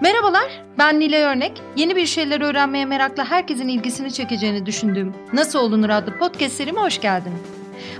[0.00, 1.62] Merhabalar, ben Nilay Örnek.
[1.76, 7.00] Yeni bir şeyler öğrenmeye merakla herkesin ilgisini çekeceğini düşündüğüm Nasıl Olunur adlı podcast serime hoş
[7.00, 7.40] geldiniz.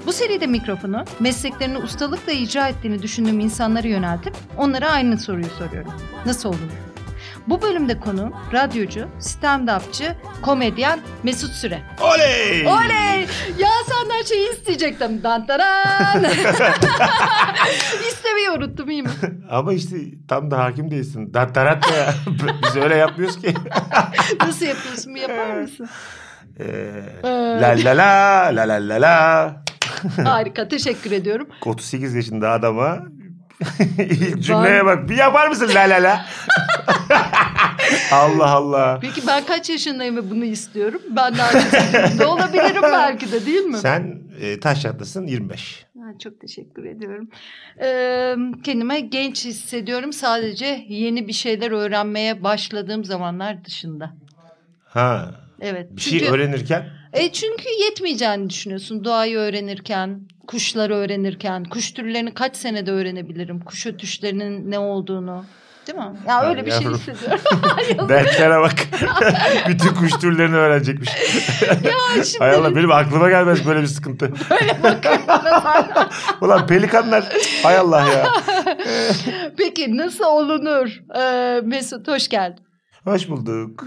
[0.07, 5.93] Bu seride mikrofonu mesleklerini ustalıkla icra ettiğini düşündüğüm insanlara yöneltip onlara aynı soruyu soruyorum.
[6.27, 6.94] Nasıl olunur?
[7.49, 11.83] Bu bölümde konu radyocu, stand-upçı, komedyen Mesut Süre.
[12.01, 12.67] Oley!
[12.67, 13.21] Oley!
[13.59, 15.23] Ya senden şeyi isteyecektim.
[15.23, 16.25] Dantaran!
[18.09, 19.11] İstemeyi unuttum iyi mi?
[19.51, 19.97] Ama işte
[20.29, 21.35] tam da hakim değilsin.
[21.35, 22.15] Dattarat da ya.
[22.63, 23.55] Biz öyle yapmıyoruz ki.
[24.41, 25.15] Nasıl yapıyorsun?
[25.15, 25.89] Bir yapar mısın?
[26.61, 26.91] Ee,
[27.61, 29.57] la la la la la la la.
[30.25, 31.49] Harika teşekkür ediyorum.
[31.67, 32.99] 38 yaşında adama
[33.99, 35.09] ilk cümleye bak.
[35.09, 36.27] Bir yapar mısın la la la?
[38.13, 38.99] Allah Allah.
[39.01, 41.01] Peki ben kaç yaşındayım ve bunu istiyorum?
[41.11, 43.77] Ben daha yaşında olabilirim belki de değil mi?
[43.77, 45.87] Sen e, taş yatlasın 25.
[45.99, 47.29] Ha, çok teşekkür ediyorum.
[47.83, 54.15] Ee, kendime genç hissediyorum sadece yeni bir şeyler öğrenmeye başladığım zamanlar dışında.
[54.85, 55.31] Ha.
[55.61, 55.97] Evet.
[55.97, 59.05] Bir şey öğrenirken E çünkü yetmeyeceğini düşünüyorsun.
[59.05, 63.61] Doğayı öğrenirken, kuşları öğrenirken, kuş türlerini kaç senede öğrenebilirim?
[63.61, 65.45] Kuş ötüşlerinin ne olduğunu.
[65.87, 66.05] Değil mi?
[66.29, 66.99] Ya Ha, öyle bir şey yavrum.
[66.99, 68.09] hissediyorum.
[68.09, 68.73] dertlere bak.
[69.69, 71.09] Bütün kuş türlerini öğrenecekmiş.
[71.85, 74.33] ya şimdi Hay Allah benim aklıma gelmez böyle bir sıkıntı.
[74.51, 75.23] böyle bakıyorum.
[76.41, 77.25] Ulan pelikanlar
[77.63, 78.27] hay Allah ya.
[79.57, 80.89] Peki nasıl olunur?
[81.19, 82.65] Ee, Mesut hoş geldin.
[83.05, 83.85] Hoş bulduk.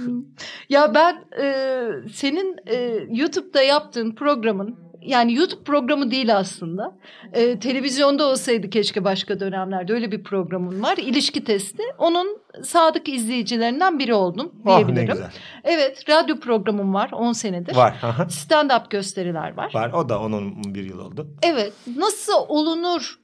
[0.69, 2.75] Ya ben e, senin e,
[3.09, 6.97] YouTube'da yaptığın programın yani YouTube programı değil aslında.
[7.33, 10.97] E, televizyonda olsaydı keşke başka dönemlerde öyle bir programın var.
[10.97, 11.83] İlişki testi.
[11.97, 15.07] Onun sadık izleyicilerinden biri oldum Oh ne diyebilirim.
[15.13, 15.31] güzel.
[15.63, 17.75] evet radyo programım var 10 senedir.
[17.75, 17.95] Var.
[18.03, 18.23] aha.
[18.23, 19.71] Stand-up gösteriler var.
[19.73, 19.91] Var.
[19.93, 21.27] O da 10-11 yıl oldu.
[21.43, 23.19] Evet nasıl olunur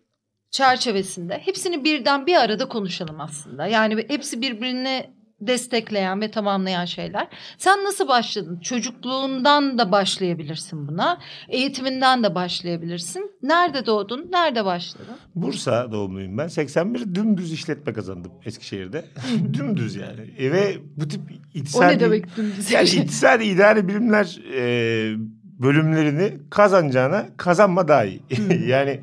[0.51, 3.67] çerçevesinde hepsini birden bir arada konuşalım aslında.
[3.67, 5.09] Yani hepsi birbirini
[5.41, 7.27] destekleyen ve tamamlayan şeyler.
[7.57, 8.59] Sen nasıl başladın?
[8.59, 11.19] Çocukluğundan da başlayabilirsin buna.
[11.49, 13.31] Eğitiminden de başlayabilirsin.
[13.41, 14.31] Nerede doğdun?
[14.31, 15.15] Nerede başladın?
[15.35, 16.47] Bursa doğumluyum ben.
[16.47, 19.05] 81 dümdüz işletme kazandım Eskişehir'de.
[19.53, 20.21] dümdüz yani.
[20.37, 21.95] E ve bu tip O iktisadi...
[21.95, 22.71] ne demek dümdüz?
[22.71, 25.15] Yani iktisadi idari bilimler e,
[25.59, 28.21] bölümlerini kazanacağına kazanma daha iyi.
[28.67, 29.01] yani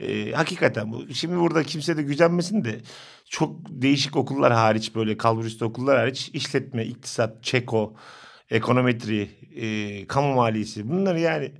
[0.00, 1.14] e, hakikaten bu.
[1.14, 2.78] Şimdi burada kimse de gücenmesin de
[3.30, 7.94] çok değişik okullar hariç böyle kalburüstü okullar hariç işletme, iktisat, çeko,
[8.50, 11.52] ekonometri, e, kamu maliyesi bunları yani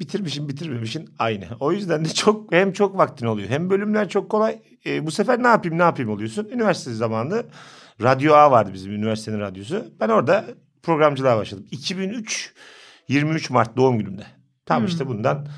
[0.00, 1.44] bitirmişin bitirmemişin aynı.
[1.60, 4.58] O yüzden de çok hem çok vaktin oluyor hem bölümler çok kolay.
[4.86, 6.48] E, bu sefer ne yapayım ne yapayım oluyorsun.
[6.52, 7.44] Üniversite zamanında
[8.02, 9.84] Radyo A vardı bizim üniversitenin radyosu.
[10.00, 10.44] Ben orada
[10.82, 11.66] programcılığa başladım.
[11.70, 12.54] 2003
[13.08, 14.26] 23 Mart doğum günümde.
[14.66, 14.86] Tam Hmm.
[14.86, 15.48] işte bundan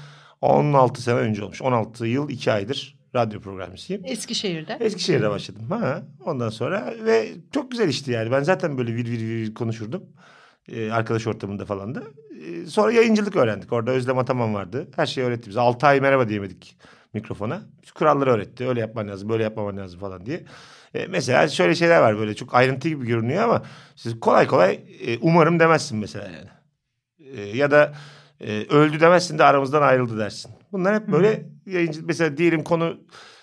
[0.41, 1.63] 16 sene önce olmuş.
[1.63, 4.03] 16 yıl 2 aydır radyo programcısıyım.
[4.05, 4.79] Eskişehir'de.
[4.81, 5.71] Eskişehir'de başladım.
[5.71, 8.31] Ha, ondan sonra ve çok güzel işti yani.
[8.31, 10.03] Ben zaten böyle vir vir vir konuşurdum.
[10.69, 12.03] Ee, arkadaş ortamında falan da.
[12.47, 13.73] Ee, sonra yayıncılık öğrendik.
[13.73, 14.89] Orada Özlem Ataman vardı.
[14.97, 15.61] Her şeyi öğretti bize.
[15.61, 16.77] 6 ay merhaba diyemedik
[17.15, 17.63] mikrofona.
[17.95, 18.69] Kuralları öğretti.
[18.69, 20.45] Öyle yapman lazım, böyle yapmaman lazım falan diye.
[20.95, 23.63] Ee, mesela şöyle şeyler var böyle çok ayrıntı gibi görünüyor ama
[23.97, 26.51] siz kolay kolay e, umarım demezsin mesela yani.
[27.37, 27.95] Ee, ya da
[28.41, 30.51] e, öldü demezsin de aramızdan ayrıldı dersin.
[30.73, 32.97] Bunlar hep böyle yayıncı mesela diyelim konu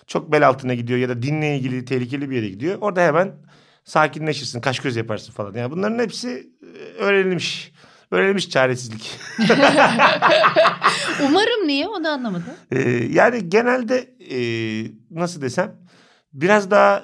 [0.06, 2.78] çok bel altına gidiyor ya da dinle ilgili tehlikeli bir yere gidiyor.
[2.80, 3.32] Orada hemen
[3.84, 5.54] sakinleşirsin, kaş göz yaparsın falan.
[5.54, 7.72] Yani bunların hepsi e, öğrenilmiş.
[8.10, 9.18] Öğrenilmiş çaresizlik.
[11.24, 12.44] Umarım niye onu anlamadım.
[12.70, 13.98] Ee, yani genelde
[14.30, 14.38] e,
[15.10, 15.76] nasıl desem
[16.32, 17.02] biraz daha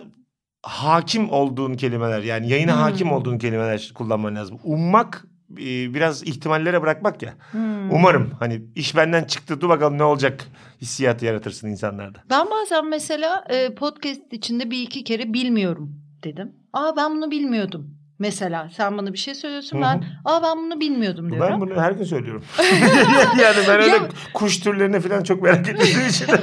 [0.63, 2.81] hakim olduğun kelimeler yani yayına Hmm.
[2.81, 4.59] hakim olduğun kelimeler kullanman lazım.
[4.65, 7.34] Ummak e, biraz ihtimallere bırakmak ya.
[7.51, 7.91] Hmm.
[7.93, 10.47] Umarım hani iş benden çıktı dur bakalım ne olacak
[10.81, 12.19] hissiyatı yaratırsın insanlarda.
[12.31, 16.53] Ben bazen mesela e, podcast içinde bir iki kere bilmiyorum dedim.
[16.73, 17.97] Aa ben bunu bilmiyordum.
[18.19, 21.51] Mesela sen bana bir şey söylüyorsun ben aa ben bunu bilmiyordum diyorum.
[21.53, 22.45] Ben bunu her gün söylüyorum.
[23.43, 26.27] yani ben öyle Ya- kuş türlerine falan çok merak ettiğim için.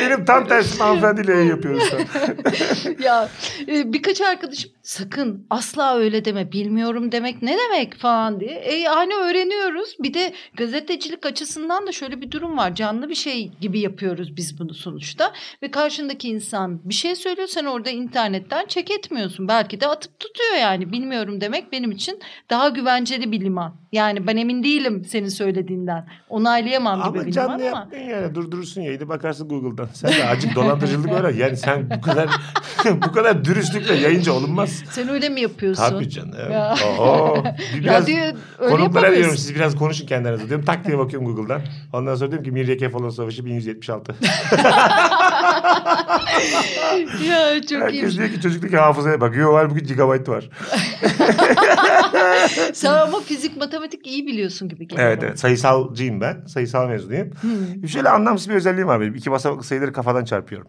[0.00, 1.92] Benim tam tersi hanımefendiyle yapıyoruz
[3.04, 3.28] ya
[3.68, 8.60] e, birkaç arkadaşım sakın asla öyle deme bilmiyorum demek ne demek falan diye.
[8.64, 9.96] E, yani öğreniyoruz.
[10.00, 12.74] Bir de gazetecilik açısından da şöyle bir durum var.
[12.74, 15.32] Canlı bir şey gibi yapıyoruz biz bunu sonuçta.
[15.62, 19.48] Ve karşındaki insan bir şey söylüyor sen orada internetten çek etmiyorsun.
[19.48, 22.20] Belki de atıp tutuyor yani bilmiyorum demek benim için
[22.50, 23.74] daha güvenceli bir liman.
[23.92, 26.08] Yani ben emin değilim senin söylediğinden.
[26.28, 27.78] Onaylayamam gibi Ama bir canlı liman ama.
[27.78, 29.88] yapmayın yani durdurursun yayını bakarsın Google'dan.
[29.94, 31.36] Sen de acık dolandırıcılık öğren.
[31.36, 32.28] Yani sen bu kadar
[33.06, 34.79] bu kadar dürüstlükle yayıncı olunmaz.
[34.90, 35.82] Sen öyle mi yapıyorsun?
[35.88, 36.34] Tabii canım.
[36.52, 36.74] Ya.
[36.98, 37.44] Oo,
[37.74, 40.64] bir biraz öyle konuklara diyorum siz biraz konuşun kendi aranızda diyorum.
[40.64, 41.62] Tak diye bakıyorum Google'dan.
[41.92, 44.14] Ondan sonra diyorum ki Mirya Kefalon Savaşı 1176.
[47.28, 48.18] ya çok Herkes iyiymiş.
[48.18, 49.54] diyor ki çocuktaki hafızaya bakıyor.
[49.54, 50.48] Halbuki gigabyte var.
[52.72, 55.08] Sen ama fizik matematik iyi biliyorsun gibi geliyor.
[55.08, 56.44] Evet evet sayısalcıyım ben.
[56.46, 57.30] Sayısal mezunuyum.
[57.40, 57.88] Hmm.
[57.88, 59.14] Şöyle anlamsız bir özelliğim var benim.
[59.14, 60.68] İki basamaklı sayıları kafadan çarpıyorum.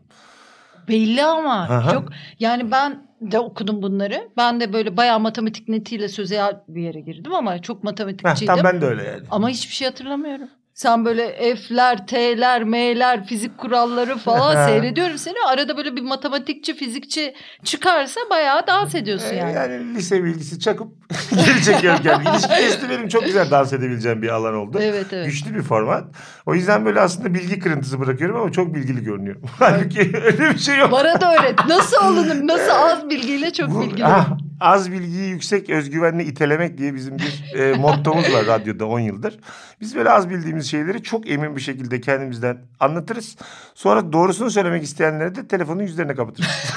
[0.87, 1.91] Belli ama Aha.
[1.91, 2.09] çok
[2.39, 4.29] yani ben de okudum bunları.
[4.38, 8.56] Ben de böyle bayağı matematik netiyle sözel bir yere girdim ama çok Heh, matematikçiydim.
[8.56, 9.21] tam ben de öyle yani.
[9.31, 10.47] Ama hiçbir şey hatırlamıyorum.
[10.81, 15.35] Sen böyle F'ler, T'ler, M'ler, fizik kuralları falan seyrediyorum seni.
[15.47, 17.33] Arada böyle bir matematikçi, fizikçi
[17.63, 19.53] çıkarsa bayağı dans ediyorsun Ee, yani.
[19.53, 20.87] Yani lise bilgisi çakıp
[21.45, 22.29] geri çekiyorum kendimi.
[22.29, 24.79] İlişki testi benim çok güzel dans edebileceğim bir alan oldu.
[24.81, 25.25] Evet evet.
[25.25, 26.03] Güçlü bir format.
[26.45, 29.41] O yüzden böyle aslında bilgi kırıntısı bırakıyorum ama çok bilgili görünüyorum.
[29.59, 30.91] Halbuki öyle bir şey yok.
[30.91, 31.67] Bana da öğret.
[31.67, 32.47] Nasıl olunur?
[32.47, 34.05] Nasıl az bilgiyle çok Bu- bilgili?
[34.05, 34.27] ah,
[34.61, 39.39] az bilgiyi yüksek özgüvenle itelemek diye bizim bir e, mottomuz var radyoda 10 yıldır.
[39.81, 43.35] Biz böyle az bildiğimiz şeyleri çok emin bir şekilde kendimizden anlatırız.
[43.75, 46.49] Sonra doğrusunu söylemek isteyenlere de telefonu yüzlerine kapatırız.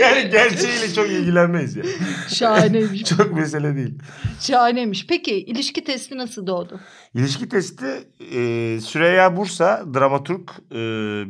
[0.00, 1.88] yani gerçeğiyle çok ilgilenmeyiz yani.
[2.28, 3.04] Şahaneymiş.
[3.04, 3.94] Çok mesele değil.
[4.40, 5.06] Şahaneymiş.
[5.06, 6.80] Peki ilişki testi nasıl doğdu?
[7.14, 7.86] İlişki testi
[8.20, 10.76] e, Süreyya Bursa dramaturg e,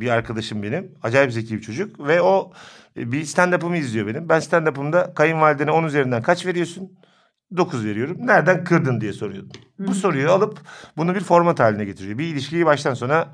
[0.00, 0.92] bir arkadaşım benim.
[1.02, 2.52] Acayip zeki bir çocuk ve o
[2.96, 4.28] bir stand-up'ımı izliyor benim.
[4.28, 6.92] Ben stand-up'ımda kayınvalidene 10 üzerinden kaç veriyorsun?
[7.56, 8.16] 9 veriyorum.
[8.20, 9.60] Nereden kırdın diye soruyordum.
[9.78, 10.58] Bu soruyu alıp
[10.96, 12.18] bunu bir format haline getiriyor.
[12.18, 13.28] Bir ilişkiyi baştan sona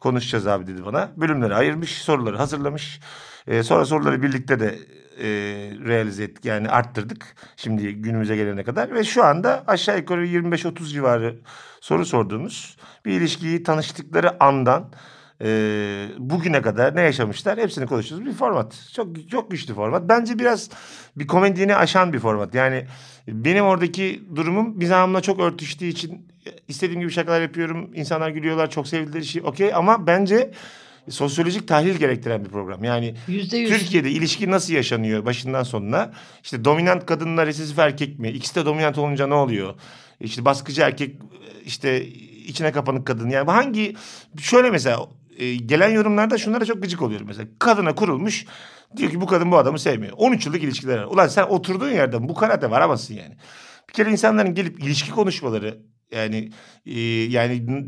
[0.00, 1.08] konuşacağız abi dedi bana.
[1.16, 3.00] Bölümleri ayırmış, soruları hazırlamış.
[3.46, 4.78] E, sonra soruları birlikte de
[5.18, 5.28] e,
[5.86, 6.44] realize ettik.
[6.44, 8.94] Yani arttırdık şimdi günümüze gelene kadar.
[8.94, 11.36] Ve şu anda aşağı yukarı 25-30 civarı
[11.80, 14.92] soru sorduğumuz bir ilişkiyi tanıştıkları andan
[15.42, 18.90] e, bugüne kadar ne yaşamışlar hepsini konuştuğumuz bir format.
[18.94, 20.08] Çok çok güçlü format.
[20.08, 20.70] Bence biraz
[21.16, 22.54] bir komedyeni aşan bir format.
[22.54, 22.86] Yani
[23.28, 26.28] benim oradaki durumum mizahımla çok örtüştüğü için
[26.68, 27.90] istediğim gibi şakalar yapıyorum.
[27.94, 28.70] İnsanlar gülüyorlar.
[28.70, 30.50] Çok sevdikleri şey okey ama bence
[31.10, 32.84] sosyolojik tahlil gerektiren bir program.
[32.84, 33.70] Yani Yüzde yüz.
[33.70, 36.12] Türkiye'de ilişki nasıl yaşanıyor başından sonuna?
[36.42, 38.30] İşte dominant kadınla resesif erkek mi?
[38.30, 39.74] İkisi de dominant olunca ne oluyor?
[40.20, 41.16] İşte baskıcı erkek
[41.64, 42.06] işte
[42.46, 43.28] içine kapanık kadın.
[43.28, 43.96] Yani hangi
[44.40, 44.98] şöyle mesela
[45.38, 47.48] e, gelen yorumlarda şunlara çok gıcık oluyorum mesela.
[47.58, 48.46] Kadına kurulmuş
[48.96, 50.12] diyor ki bu kadın bu adamı sevmiyor.
[50.16, 51.04] 13 yıllık ilişkiler var.
[51.04, 53.36] Ulan sen oturduğun yerden bu karate varamazsın yani.
[53.88, 55.78] Bir kere insanların gelip ilişki konuşmaları
[56.12, 56.50] yani
[56.86, 57.86] e, yani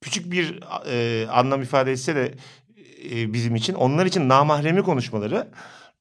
[0.00, 0.60] küçük bir
[0.90, 2.34] e, anlam ifade etse de
[3.10, 5.48] e, bizim için onlar için namahremi konuşmaları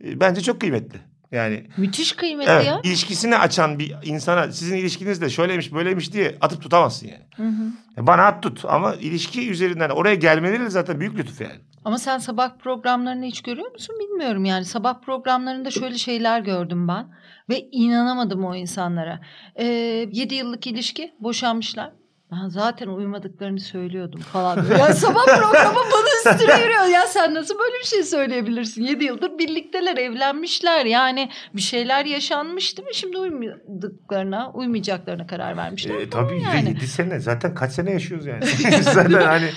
[0.04, 1.00] e, bence çok kıymetli.
[1.36, 2.82] Yani Müthiş kıymetli evet, ya.
[2.84, 7.24] ilişkisini açan bir insana sizin ilişkiniz de şöyleymiş böyleymiş diye atıp tutamazsın yani.
[7.36, 8.08] Hı hı.
[8.08, 11.60] Bana at tut ama ilişki üzerinden oraya gelmeleri zaten büyük lütuf yani.
[11.86, 14.46] Ama sen sabah programlarını hiç görüyor musun bilmiyorum.
[14.46, 17.08] Yani sabah programlarında şöyle şeyler gördüm ben.
[17.50, 19.20] Ve inanamadım o insanlara.
[19.56, 19.66] Ee,
[20.12, 21.92] 7 yıllık ilişki boşanmışlar.
[22.32, 24.66] Ben zaten uyumadıklarını söylüyordum falan.
[24.80, 26.86] Ya sabah programı bana üstüne yürüyor.
[26.86, 28.84] Ya sen nasıl böyle bir şey söyleyebilirsin?
[28.84, 30.86] 7 yıldır birlikteler, evlenmişler.
[30.86, 32.96] Yani bir şeyler yaşanmış değil mi?
[32.96, 35.96] Şimdi uymadıklarına, uymayacaklarına karar vermişler.
[35.96, 36.70] E, tabii yani.
[36.70, 38.46] 7 sene zaten kaç sene yaşıyoruz yani.
[38.82, 39.50] zaten hani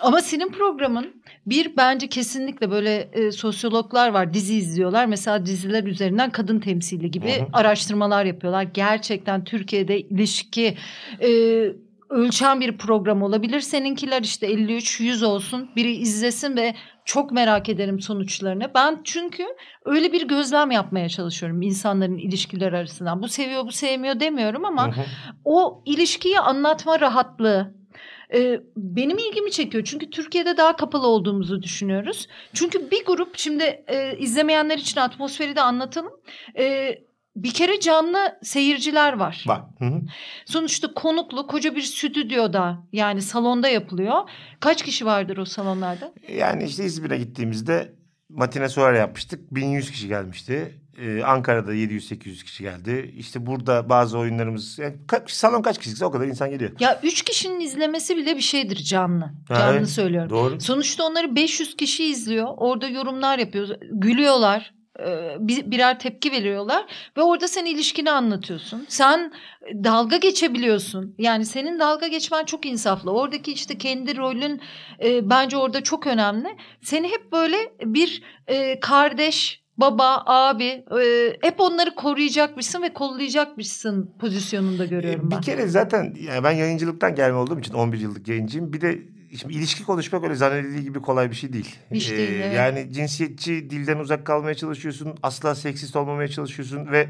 [0.00, 5.06] Ama senin programın bir bence kesinlikle böyle e, sosyologlar var dizi izliyorlar.
[5.06, 7.46] Mesela diziler üzerinden kadın temsili gibi Hı hı.
[7.52, 8.62] araştırmalar yapıyorlar.
[8.62, 10.76] Gerçekten Türkiye'de ilişki
[11.20, 11.28] e,
[12.10, 13.60] ölçen bir program olabilir.
[13.60, 16.74] Seninkiler işte 53-100 olsun biri izlesin ve
[17.04, 18.70] çok merak ederim sonuçlarını.
[18.74, 19.46] Ben çünkü
[19.84, 23.22] öyle bir gözlem yapmaya çalışıyorum insanların ilişkiler arasından.
[23.22, 25.04] Bu seviyor bu sevmiyor demiyorum ama Hı hı.
[25.44, 27.74] o ilişkiyi anlatma rahatlığı
[28.34, 29.84] e, benim ilgimi çekiyor.
[29.84, 32.28] Çünkü Türkiye'de daha kapalı olduğumuzu düşünüyoruz.
[32.52, 36.12] Çünkü bir grup şimdi e, izlemeyenler için atmosferi de anlatalım.
[36.58, 36.94] E,
[37.36, 39.44] bir kere canlı seyirciler var.
[39.48, 39.64] Bak.
[39.78, 40.00] Hı hı.
[40.46, 44.30] Sonuçta konuklu koca bir stüdyoda yani salonda yapılıyor.
[44.60, 46.12] Kaç kişi vardır o salonlarda?
[46.36, 47.94] Yani işte İzmir'e gittiğimizde
[48.28, 49.54] matine soğar yapmıştık.
[49.54, 50.80] 1100 kişi gelmişti.
[50.98, 53.14] Ee, Ankara'da 700-800 kişi geldi.
[53.16, 54.78] İşte burada bazı oyunlarımız...
[54.78, 56.70] Yani ka- salon kaç kişiyse o kadar insan geliyor.
[56.80, 59.32] Ya üç kişinin izlemesi bile bir şeydir canlı.
[59.48, 59.88] Canlı evet.
[59.88, 60.30] söylüyorum.
[60.30, 60.60] Doğru.
[60.60, 62.48] Sonuçta onları 500 kişi izliyor.
[62.56, 63.68] Orada yorumlar yapıyor.
[63.92, 64.74] Gülüyorlar.
[65.06, 68.84] E, bir- birer tepki veriyorlar ve orada sen ilişkini anlatıyorsun.
[68.88, 69.32] Sen
[69.84, 71.14] dalga geçebiliyorsun.
[71.18, 73.10] Yani senin dalga geçmen çok insaflı.
[73.12, 74.60] Oradaki işte kendi rolün
[75.04, 76.48] e, bence orada çok önemli.
[76.82, 80.64] Seni hep böyle bir e, kardeş, baba, abi
[81.00, 85.38] e, hep onları koruyacakmışsın ve kollayacakmışsın pozisyonunda görüyorum Ee, ben.
[85.38, 88.72] Bir kere zaten yani ben yayıncılıktan gelme olduğum için 11 yıllık yayıncıyım.
[88.72, 88.98] Bir de
[89.36, 91.76] şimdi ilişki konuşmak öyle zannedildiği gibi kolay bir şey değil.
[91.90, 92.56] Hiç değil, evet.
[92.56, 95.14] Yani cinsiyetçi dilden uzak kalmaya çalışıyorsun.
[95.22, 97.08] Asla seksist olmamaya çalışıyorsun ve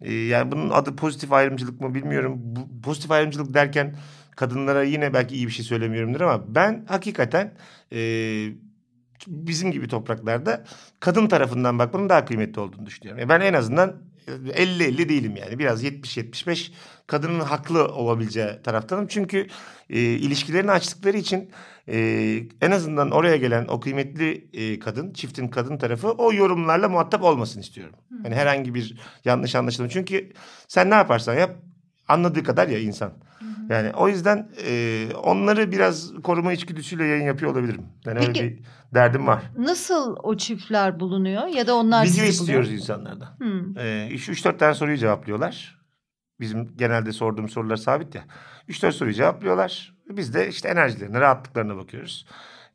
[0.00, 2.34] e, yani bunun adı pozitif ayrımcılık mı bilmiyorum.
[2.38, 3.96] Bu, pozitif ayrımcılık derken
[4.36, 7.54] kadınlara yine belki iyi bir şey söylemiyorumdur ama ben hakikaten
[7.92, 7.98] e,
[9.26, 10.64] bizim gibi topraklarda
[11.00, 13.22] kadın tarafından bakmanın daha kıymetli olduğunu düşünüyorum.
[13.22, 13.96] E, ben en azından
[14.28, 15.58] 50-50 değilim yani.
[15.58, 16.72] Biraz 70-75
[17.06, 19.06] kadının haklı olabileceği taraftanım.
[19.06, 19.46] Çünkü
[19.90, 21.50] e, ilişkilerini açtıkları için
[21.88, 21.98] e,
[22.60, 27.60] en azından oraya gelen o kıymetli e, kadın, çiftin kadın tarafı o yorumlarla muhatap olmasın
[27.60, 27.94] istiyorum.
[28.24, 29.88] Yani herhangi bir yanlış anlaşılma.
[29.88, 30.32] Çünkü
[30.68, 31.56] sen ne yaparsan yap
[32.08, 33.12] anladığı kadar ya insan.
[33.68, 37.86] Yani o yüzden e, onları biraz koruma içgüdüsüyle yayın yapıyor olabilirim.
[38.06, 38.62] Yani Peki- öyle bir
[38.94, 39.42] derdim var.
[39.58, 42.32] Nasıl o çiftler bulunuyor ya da onlar Video sizi buluyor?
[42.32, 43.36] istiyoruz insanlardan.
[43.38, 43.78] Hmm.
[43.78, 45.78] Ee, 3-4 tane soruyu cevaplıyorlar.
[46.40, 48.22] Bizim genelde sorduğum sorular sabit ya.
[48.68, 49.94] 3-4 soruyu cevaplıyorlar.
[50.10, 52.26] Biz de işte enerjilerine, rahatlıklarına bakıyoruz.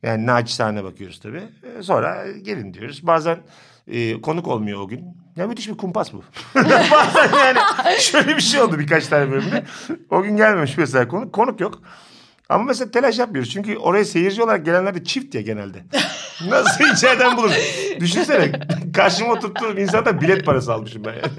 [0.02, 1.42] Yani naçizane bakıyoruz tabii.
[1.78, 3.06] Ee, sonra gelin diyoruz.
[3.06, 3.38] Bazen
[3.88, 5.04] e, konuk olmuyor o gün.
[5.36, 6.24] Ya müthiş bir kumpas bu.
[6.90, 7.58] Bazen yani
[8.00, 9.64] şöyle bir şey oldu birkaç tane bölümde.
[10.10, 11.32] O gün gelmemiş mesela konuk.
[11.32, 11.82] Konuk yok.
[12.48, 13.50] Ama mesela telaş yapmıyoruz.
[13.50, 15.78] Çünkü oraya seyirci olarak gelenler de çift ya genelde.
[16.48, 17.50] Nasıl içeriden bulur?
[18.00, 18.52] Düşünsene
[18.96, 21.12] karşıma oturttuğum insanda bilet parası almışım ben.
[21.12, 21.22] Yani.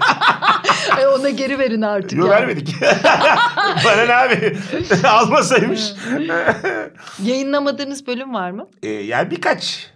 [1.00, 2.12] E, ona geri verin artık.
[2.18, 2.40] Yok yani.
[2.40, 2.74] vermedik.
[3.84, 4.56] Bana ne abi?
[5.04, 5.92] Almasaymış.
[7.22, 8.68] Yayınlamadığınız bölüm var mı?
[8.82, 9.90] ee, yani birkaç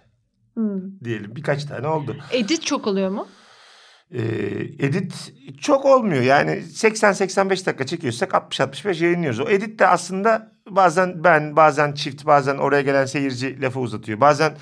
[0.53, 0.99] Hmm.
[1.03, 2.17] diyelim birkaç tane oldu.
[2.31, 3.27] Edit çok oluyor mu?
[4.13, 4.21] Ee,
[4.79, 6.21] edit çok olmuyor.
[6.21, 9.39] Yani 80-85 dakika çekiyorsak 60-65 yayınlıyoruz.
[9.39, 14.21] O edit de aslında bazen ben, bazen çift, bazen oraya gelen seyirci lafı uzatıyor.
[14.21, 14.57] Bazen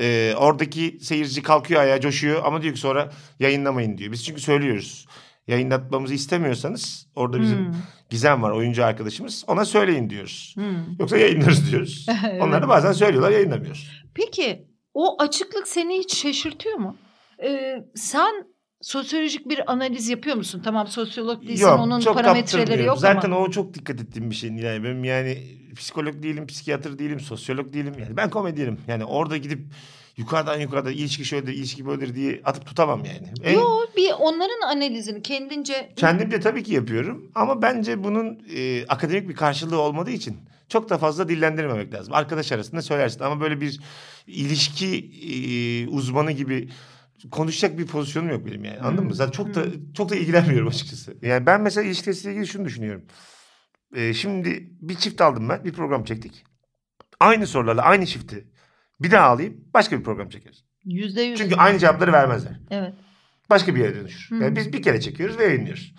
[0.00, 4.12] e, oradaki seyirci kalkıyor ayağa coşuyor ama diyor ki sonra yayınlamayın diyor.
[4.12, 5.06] Biz çünkü söylüyoruz.
[5.46, 7.74] Yayınlatmamızı istemiyorsanız orada bizim Hmm.
[8.10, 10.52] Gizem var oyuncu arkadaşımız ona söyleyin diyoruz.
[10.56, 10.98] Hmm.
[10.98, 12.06] Yoksa yayınlarız diyoruz.
[12.30, 12.42] Evet.
[12.42, 14.04] Onlar da bazen söylüyorlar yayınlamıyoruz.
[14.14, 16.96] Peki o açıklık seni hiç şaşırtıyor mu?
[17.42, 18.46] Ee, sen
[18.80, 20.62] sosyolojik bir analiz yapıyor musun?
[20.64, 22.86] Tamam sosyolog değilsin onun parametreleri kaptırmıyorum.
[22.86, 23.40] yok Zaten ama.
[23.40, 24.84] o çok dikkat ettiğim bir şey Nilay.
[24.84, 25.38] Benim yani
[25.76, 27.94] psikolog değilim, psikiyatr değilim, sosyolog değilim.
[28.00, 28.78] Yani ben komedyenim.
[28.88, 29.60] Yani orada gidip
[30.16, 33.28] yukarıdan yukarıda ilişki şöyledir, ilişki böyledir diye atıp tutamam yani.
[33.44, 37.30] En, Yok bir onların analizini kendince Kendim de tabii ki yapıyorum.
[37.34, 40.36] Ama bence bunun e, akademik bir karşılığı olmadığı için
[40.72, 42.14] çok da fazla dillendirmemek lazım.
[42.14, 43.80] Arkadaş arasında söylersin ama böyle bir
[44.26, 44.96] ilişki
[45.32, 46.68] e, uzmanı gibi
[47.30, 48.80] konuşacak bir pozisyonum yok benim yani.
[48.80, 49.14] Anladın Hmm, mı?
[49.14, 49.64] Zaten çok da
[49.94, 51.16] çok da ilgilenmiyorum açıkçası.
[51.22, 53.02] Yani ben mesela ilişkisiyle ilgili şunu düşünüyorum.
[53.96, 55.64] E, şimdi bir çift aldım ben.
[55.64, 56.44] Bir program çektik.
[57.20, 58.48] Aynı sorularla aynı çifti
[59.00, 60.64] bir daha alayım başka bir program çekeriz.
[60.84, 61.38] yüzde yüz.
[61.38, 62.94] Çünkü aynı cevapları vermezler Evet.
[63.50, 64.36] başka bir yere dönüşür.
[64.36, 64.42] Hı.
[64.42, 65.94] Yani biz bir kere çekiyoruz ve yayınlıyoruz.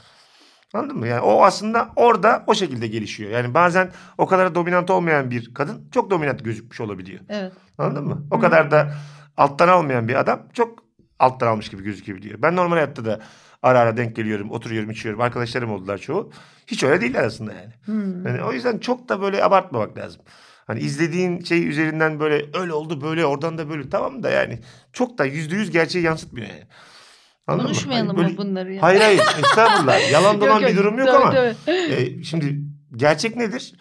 [0.74, 1.08] Anladın mı?
[1.08, 3.32] Yani o aslında orada o şekilde gelişiyor.
[3.32, 7.20] Yani bazen o kadar dominant olmayan bir kadın çok dominant gözükmüş olabiliyor.
[7.30, 7.52] Evet.
[7.78, 8.28] Anladın mı?
[8.32, 8.42] O Hı.
[8.42, 8.94] kadar da
[9.38, 10.84] alttan almayan bir adam çok
[11.20, 12.42] alttan almış gibi gözükebiliyor.
[12.42, 13.20] Ben normal hayatta da
[13.64, 15.22] ara ara denk geliyorum, oturuyorum, içiyorum.
[15.22, 16.32] Arkadaşlarım oldular çoğu.
[16.68, 17.74] Hiç öyle değiller aslında yani.
[17.86, 18.28] Hmm.
[18.28, 20.22] Yani o yüzden çok da böyle abartmamak lazım.
[20.68, 24.60] Hani izlediğin şey üzerinden böyle öyle oldu böyle oradan da böyle tamam da yani
[24.94, 26.64] çok da yüzde yüz gerçeği yansıtmıyor yani.
[27.48, 27.74] Anladın mı?
[27.74, 28.82] Konuşmayalım Hani mı böyle- bunları ya?
[28.84, 30.12] Hayır hayır estağfurullah.
[30.12, 31.36] Yalan dolan bir durum yok ama.
[31.68, 32.62] e, şimdi
[32.96, 33.74] gerçek nedir?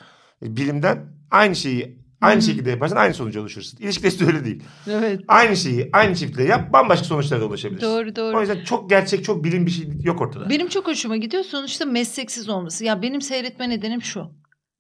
[0.45, 3.79] E, Bilimden aynı şeyi aynı şekilde yaparsan aynı sonuca ulaşırsın.
[3.83, 4.63] İlişkide de öyle değil.
[4.91, 5.21] Evet.
[5.29, 7.87] Aynı şeyi aynı çiftle yap bambaşka sonuçlara ulaşabilirsin.
[7.87, 8.37] Doğru doğru.
[8.37, 10.51] O yüzden çok gerçek çok bilim bir şey yok ortada.
[10.51, 12.85] Benim çok hoşuma gidiyor sonuçta mesleksiz olması.
[12.85, 14.31] Ya benim seyretme nedenim şu.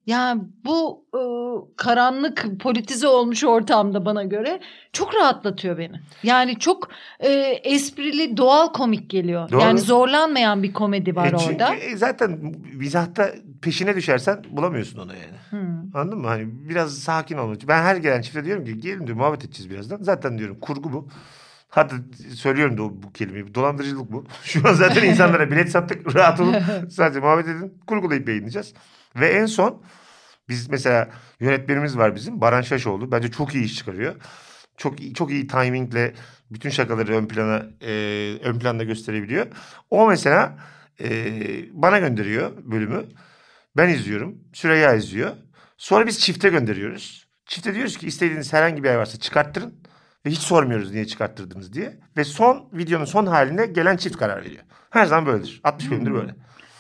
[0.06, 1.22] Ya bu e,
[1.76, 4.60] karanlık politize olmuş ortamda bana göre
[4.92, 6.00] çok rahatlatıyor beni.
[6.22, 6.88] Yani çok
[7.20, 7.28] e,
[7.64, 9.50] esprili doğal komik geliyor.
[9.50, 9.60] Doğru.
[9.60, 11.74] Yani zorlanmayan bir komedi var E, çünkü orada.
[11.74, 13.30] e, zaten mizahta
[13.62, 15.38] peşine düşersen bulamıyorsun onu yani.
[15.50, 15.96] Hmm.
[15.96, 16.26] Anladın mı?
[16.26, 17.58] Hani biraz sakin olun.
[17.68, 19.98] Ben her gelen çifte diyorum ki gelin diyor muhabbet edeceğiz birazdan.
[20.02, 21.08] Zaten diyorum kurgu bu.
[21.68, 21.94] Hadi
[22.34, 23.54] söylüyorum da bu kelimeyi.
[23.54, 24.24] Dolandırıcılık bu.
[24.44, 26.14] Şu an zaten insanlara bilet sattık.
[26.14, 26.54] Rahat olun.
[26.90, 27.74] Sadece muhabbet edin.
[27.86, 28.74] Kurgulayıp yayınlayacağız.
[29.16, 29.82] Ve en son
[30.48, 32.40] biz mesela yönetmenimiz var bizim.
[32.40, 33.12] Baran Şaşoğlu.
[33.12, 34.14] Bence çok iyi iş çıkarıyor.
[34.76, 36.14] Çok çok iyi timingle
[36.50, 37.92] bütün şakaları ön plana e,
[38.42, 39.46] ön planda gösterebiliyor.
[39.90, 40.58] O mesela
[41.00, 41.08] e,
[41.72, 43.04] bana gönderiyor bölümü.
[43.76, 44.38] Ben izliyorum.
[44.52, 45.30] Süreyya izliyor.
[45.76, 47.26] Sonra biz çifte gönderiyoruz.
[47.46, 49.82] Çifte diyoruz ki istediğiniz herhangi bir yer varsa çıkarttırın.
[50.26, 52.00] Ve hiç sormuyoruz niye çıkarttırdınız diye.
[52.16, 54.62] Ve son videonun son haline gelen çift karar veriyor.
[54.90, 55.60] Her zaman böyledir.
[55.64, 56.34] 60 bölümdür böyle.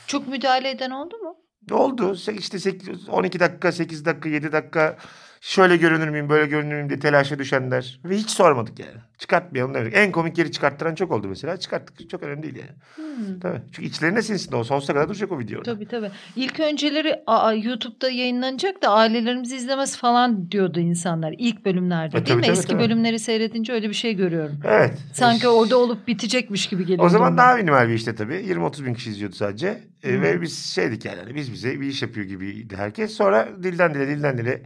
[0.06, 1.36] Çok müdahale eden oldu mu?
[1.70, 2.16] Oldu.
[2.16, 4.96] Se- işte 8, 12 dakika, 8 dakika, 7 dakika.
[5.44, 8.00] Şöyle görünür müyüm böyle görünür müyüm diye telaşa düşenler.
[8.04, 8.92] Ve hiç sormadık yani.
[9.18, 9.94] Çıkartmayalım demek.
[9.96, 11.56] En komik yeri çıkarttıran çok oldu mesela.
[11.56, 12.10] Çıkarttık.
[12.10, 12.70] Çok önemli değil yani.
[13.18, 13.40] Hmm.
[13.40, 13.60] Tabii.
[13.72, 15.58] Çünkü içlerine sinsin de o sonsuza kadar duracak o video.
[15.58, 15.74] orada.
[15.74, 16.10] Tabii tabii.
[16.36, 21.34] İlk önceleri aa, YouTube'da yayınlanacak da ailelerimiz izlemez falan diyordu insanlar.
[21.38, 22.42] İlk bölümlerde E, değil tabii, mi?
[22.46, 22.82] tabii, Eski tabii.
[22.82, 24.60] bölümleri seyredince öyle bir şey görüyorum.
[24.64, 24.98] Evet.
[25.12, 27.06] Sanki E, orada olup bitecekmiş gibi geliyor.
[27.06, 28.34] O zaman daha minimal bir işte tabii.
[28.34, 29.82] 20-30 bin kişi izliyordu sadece.
[30.04, 30.22] E, Hı.
[30.22, 31.18] ve biz şeydik yani.
[31.20, 33.12] hani Biz bize bir iş yapıyor gibiydi herkes.
[33.16, 34.62] Sonra dilden dile dilden dile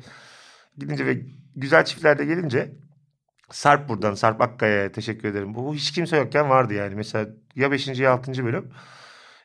[0.79, 1.19] gidince ve
[1.57, 2.73] güzel çiftlerde gelince
[3.51, 5.55] Sarp buradan Sarp Akkaya'ya teşekkür ederim.
[5.55, 6.95] Bu hiç kimse yokken vardı yani.
[6.95, 7.89] Mesela ya 5.
[7.89, 8.45] ya 6.
[8.45, 8.71] bölüm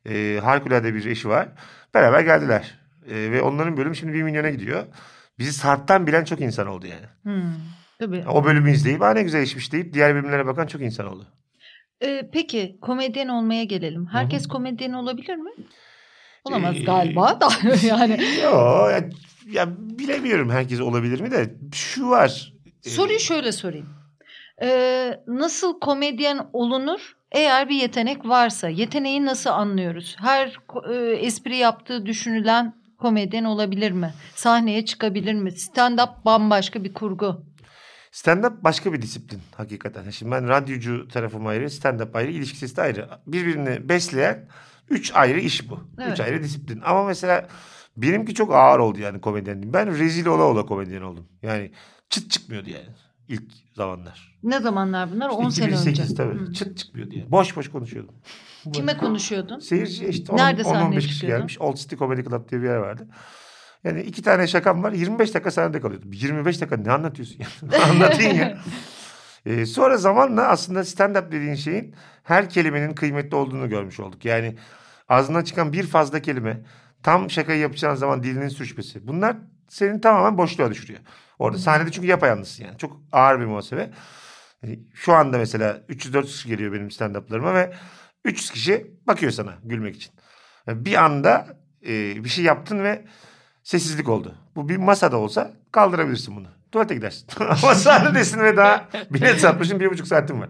[0.10, 1.50] e, harikulade bir eşi var.
[1.94, 2.80] Beraber geldiler.
[3.10, 4.84] E, ve onların bölüm şimdi 1 milyona gidiyor.
[5.40, 7.06] Bizi Sarp'tan bilen çok insan oldu yani.
[7.24, 7.54] Hmm,
[8.00, 8.24] tabii.
[8.28, 11.28] O bölümü izleyip "Aa ne güzel işmiş deyip diğer bölümlere bakan çok insan oldu.
[12.04, 14.08] Ee, peki komedyen olmaya gelelim.
[14.12, 15.52] Herkes komedyen olabilir mi?
[16.44, 17.48] Olamaz Ee, galiba da
[17.88, 18.20] yani.
[18.44, 18.88] Yo
[19.48, 22.54] ya, bilemiyorum herkes olabilir mi de şu var.
[22.82, 23.90] Soruyu şöyle sorayım.
[24.62, 27.16] Ee, nasıl komedyen olunur?
[27.32, 30.16] Eğer bir yetenek varsa yeteneği nasıl anlıyoruz?
[30.20, 34.14] Her e, espri yaptığı düşünülen komedyen olabilir mi?
[34.36, 35.50] Sahneye çıkabilir mi?
[35.50, 37.46] Stand-up bambaşka bir kurgu.
[38.12, 40.10] Stand-up başka bir disiplin hakikaten.
[40.10, 43.10] Şimdi ben radyocu tarafım ayrı, stand-up ayrı, ilişkisi de ayrı.
[43.28, 44.48] Birbirini besleyen
[44.90, 45.80] üç ayrı iş bu.
[46.00, 46.12] Evet.
[46.12, 46.82] Üç ayrı disiplin.
[46.86, 47.48] Ama mesela
[48.02, 49.74] benimki çok ağır oldu yani komedyen.
[49.74, 51.28] Ben rezil ola ola komedyen oldum.
[51.42, 51.72] Yani
[52.10, 52.90] çıt çıkmıyordu yani
[53.28, 53.44] ilk
[53.76, 54.38] zamanlar.
[54.44, 55.30] Ne zamanlar bunlar?
[55.30, 56.16] 10 sene 2008 önce.
[56.16, 56.40] tabii.
[56.40, 56.54] Hı.
[56.54, 57.32] Çıt çıkmıyordu yani.
[57.32, 58.16] Boş boş konuşuyordum.
[58.74, 59.60] Kime konuşuyordun?
[59.60, 61.60] Seyirci işte Nerede 10-15 sahneye kişi gelmiş.
[61.62, 63.08] Old City Comedy Club diye bir yer vardı.
[63.84, 64.92] Yani iki tane şakam var.
[64.92, 66.14] 25 dakika sahnede kalıyordum.
[66.14, 67.80] 25 dakika ne anlatıyorsun ya?
[67.90, 68.58] Anlatayım ya.
[69.46, 74.26] Ee, sonra zamanla aslında stand-up dediğin şeyin her kelimenin kıymetli olduğunu görmüş olduk.
[74.26, 74.56] Yani
[75.10, 76.62] ağzından çıkan bir fazla kelime
[77.04, 79.08] tam şakayı yapacağın zaman dilinin sürçmesi.
[79.08, 81.00] Bunlar senin tamamen boşluğa düşürüyor.
[81.40, 82.78] Orada sahnede çünkü yapayalnızsın yani.
[82.78, 83.92] Çok ağır bir muhasebe.
[84.64, 87.74] Ee, Şu anda mesela 300-400 kişi geliyor benim stand-up'larıma ve
[88.26, 90.14] 300 kişi bakıyor sana gülmek için.
[90.68, 91.48] Yani bir anda
[91.86, 93.06] e, bir şey yaptın ve
[93.64, 94.36] sessizlik oldu.
[94.56, 96.48] Bu bir masada olsa kaldırabilirsin bunu.
[96.72, 97.28] Tuvalete gidersin.
[97.40, 100.50] Ama sahnedesin ve daha bilet satmışsın bir buçuk saatin var.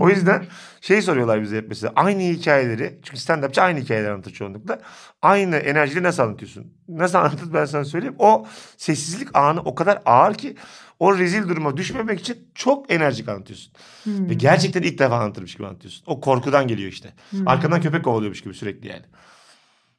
[0.00, 0.44] O yüzden
[0.80, 4.78] şey soruyorlar bize hep mesela aynı hikayeleri çünkü stand-upçı aynı hikayeleri anlatır çoğunlukla.
[5.22, 6.72] Aynı enerjiyle nasıl anlatıyorsun?
[6.88, 8.16] Nasıl anlatır ben sana söyleyeyim.
[8.18, 10.56] O sessizlik anı o kadar ağır ki
[10.98, 13.72] o rezil duruma düşmemek için çok enerjik anlatıyorsun.
[14.04, 14.30] Hmm.
[14.30, 16.04] Ve gerçekten ilk defa anlatırmış gibi anlatıyorsun.
[16.06, 17.12] O korkudan geliyor işte.
[17.30, 17.48] Hmm.
[17.48, 19.04] Arkadan köpek kovalıyormuş gibi sürekli yani.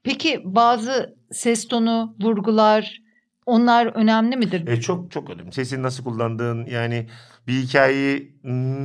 [0.03, 3.00] Peki bazı ses tonu, vurgular
[3.51, 4.67] onlar önemli midir?
[4.67, 5.53] E çok çok önemli.
[5.53, 7.09] Sesini nasıl kullandığın yani
[7.47, 8.35] bir hikayeyi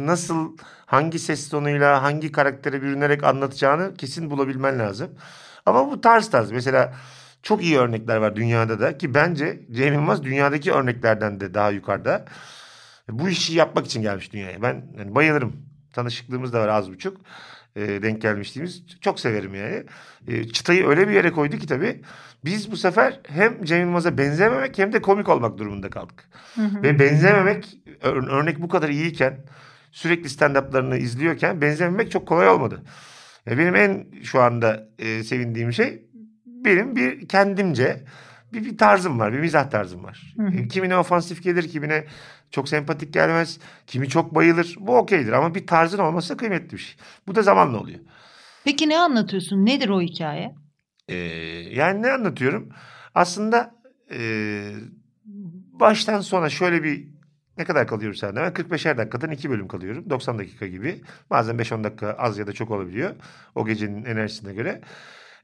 [0.06, 5.10] nasıl hangi ses tonuyla hangi karaktere bürünerek anlatacağını kesin bulabilmen lazım.
[5.66, 6.94] Ama bu tarz tarz mesela
[7.42, 12.24] çok iyi örnekler var dünyada da ki bence Cem Yılmaz dünyadaki örneklerden de daha yukarıda.
[13.10, 14.62] Bu işi yapmak için gelmiş dünyaya.
[14.62, 15.56] Ben yani bayılırım.
[15.92, 17.20] Tanışıklığımız da var az buçuk.
[17.76, 18.82] E, denk gelmişliğimiz.
[19.00, 19.84] Çok severim yani.
[20.28, 22.00] E, çıtayı öyle bir yere koydu ki tabii.
[22.44, 26.24] Biz bu sefer hem Cem Yılmaz'a benzememek hem de komik olmak durumunda kaldık.
[26.54, 26.82] Hı hı.
[26.82, 29.44] Ve benzememek ör- örnek bu kadar iyiyken
[29.90, 32.82] sürekli stand-up'larını izliyorken benzememek çok kolay olmadı.
[33.50, 36.02] E, benim en şu anda e, sevindiğim şey
[36.46, 38.04] benim bir kendimce
[38.52, 40.34] bir, bir tarzım var, bir mizah tarzım var.
[40.36, 40.56] Hı hı.
[40.56, 42.04] E, kimine ofansif gelir, kimine
[42.50, 44.76] çok sempatik gelmez, kimi çok bayılır.
[44.80, 46.96] Bu okeydir ama bir tarzın olması kıymetli bir şey.
[47.26, 48.00] Bu da zamanla oluyor.
[48.64, 49.66] Peki ne anlatıyorsun?
[49.66, 50.54] Nedir o hikaye?
[51.08, 51.16] Ee,
[51.72, 52.68] yani ne anlatıyorum?
[53.14, 53.74] Aslında
[54.12, 54.18] e,
[55.80, 57.08] baştan sona şöyle bir
[57.58, 58.40] ne kadar kalıyorum sende?
[58.40, 60.10] Ben 45'er dakikadan iki bölüm kalıyorum.
[60.10, 61.00] 90 dakika gibi.
[61.30, 63.14] Bazen 5-10 dakika az ya da çok olabiliyor.
[63.54, 64.80] O gecenin enerjisine göre.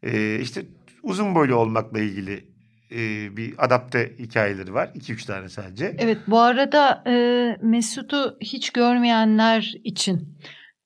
[0.02, 0.62] Ee, işte
[1.02, 2.51] uzun boylu olmakla ilgili
[2.92, 4.90] e, bir adapte hikayeleri var.
[4.94, 5.96] 2-3 tane sadece.
[5.98, 7.12] Evet bu arada e,
[7.62, 10.38] Mesut'u hiç görmeyenler için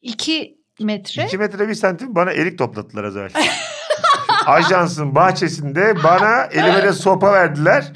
[0.03, 3.31] 2 metre 2 metre bir santim bana erik toplattılar az evvel.
[4.47, 7.93] Ajansın bahçesinde bana elime de sopa verdiler.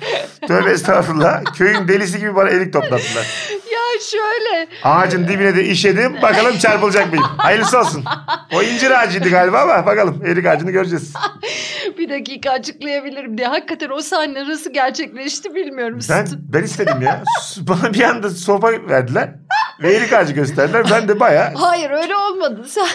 [0.49, 1.45] Tövbe estağfurullah.
[1.45, 3.51] Köyün delisi gibi bana erik toplattılar.
[3.51, 6.23] ya şöyle Ağacın dibine de işedim.
[6.23, 7.25] Bakalım çarpılacak mıyım?
[7.25, 8.05] Hayırlısı olsun.
[8.55, 11.13] O incir ağacıydı galiba ama bakalım erik ağacını göreceğiz.
[11.99, 13.47] bir dakika açıklayabilirim diye.
[13.49, 15.99] Hakikaten o sahne nasıl gerçekleşti bilmiyorum.
[16.11, 17.23] Ben, ben istedim ya.
[17.59, 19.40] Bana bir anda sopa verdiler.
[19.83, 20.85] Ve erik ağacı gösterdiler.
[20.91, 22.65] Ben de bayağı Hayır öyle olmadı.
[22.69, 22.87] Sen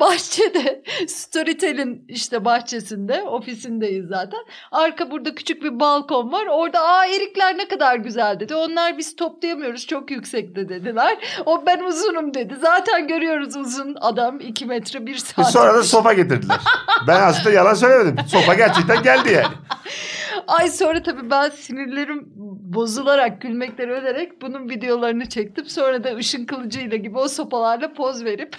[0.00, 4.40] bahçede Storytel'in işte bahçesinde ofisindeyiz zaten.
[4.72, 6.46] Arka burada küçük bir balkon var.
[6.50, 8.54] Orada aa erikler ne kadar güzel dedi.
[8.54, 11.18] Onlar biz toplayamıyoruz çok yüksekte dediler.
[11.46, 12.54] O ben uzunum dedi.
[12.62, 15.52] Zaten görüyoruz uzun adam 2 metre 1 saat.
[15.52, 16.58] sonra da sopa getirdiler.
[17.08, 18.24] Ben aslında yalan söylemedim.
[18.28, 19.46] Sopa gerçekten geldi yani.
[20.46, 22.28] Ay sonra tabii ben sinirlerim
[22.74, 25.64] bozularak gülmekten ölerek bunun videolarını çektim.
[25.66, 28.56] Sonra da ışın kılıcıyla gibi o sopalarla poz verip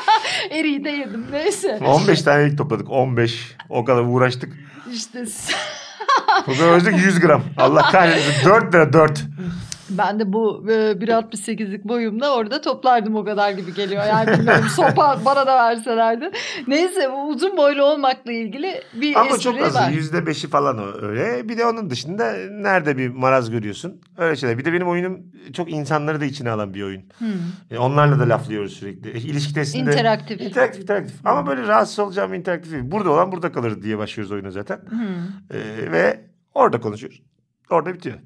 [0.50, 1.80] eriği de yedim neyse.
[1.86, 4.52] 15 tane ilk topladık 15 o kadar uğraştık.
[4.92, 5.24] İşte
[6.46, 7.42] Bugün ölçtük 100 gram.
[7.56, 9.24] Allah kahretsin 4 lira 4.
[9.90, 14.04] Ben de bu e, 1.68'lik boyumda orada toplardım o kadar gibi geliyor.
[14.04, 16.30] Yani bilmiyorum sopa bana da verselerdi.
[16.66, 19.92] Neyse uzun boylu olmakla ilgili bir Ama çok az.
[19.92, 21.48] Yüzde beşi falan öyle.
[21.48, 24.00] Bir de onun dışında nerede bir maraz görüyorsun?
[24.18, 24.58] Öyle şeyler.
[24.58, 25.20] Bir de benim oyunum
[25.52, 27.02] çok insanları da içine alan bir oyun.
[27.18, 27.28] Hmm.
[27.70, 29.10] E, onlarla da laflıyoruz sürekli.
[29.10, 29.90] İlişki testinde.
[29.90, 30.40] İnteraktif.
[30.40, 31.26] İnteraktif, interaktif.
[31.26, 32.84] Ama böyle rahatsız olacağım interaktif değil.
[32.86, 34.76] Burada olan burada kalır diye başlıyoruz oyuna zaten.
[34.88, 35.58] Hmm.
[35.58, 36.20] E, ve
[36.54, 37.22] orada konuşuyoruz.
[37.70, 38.16] Orada bitiyor.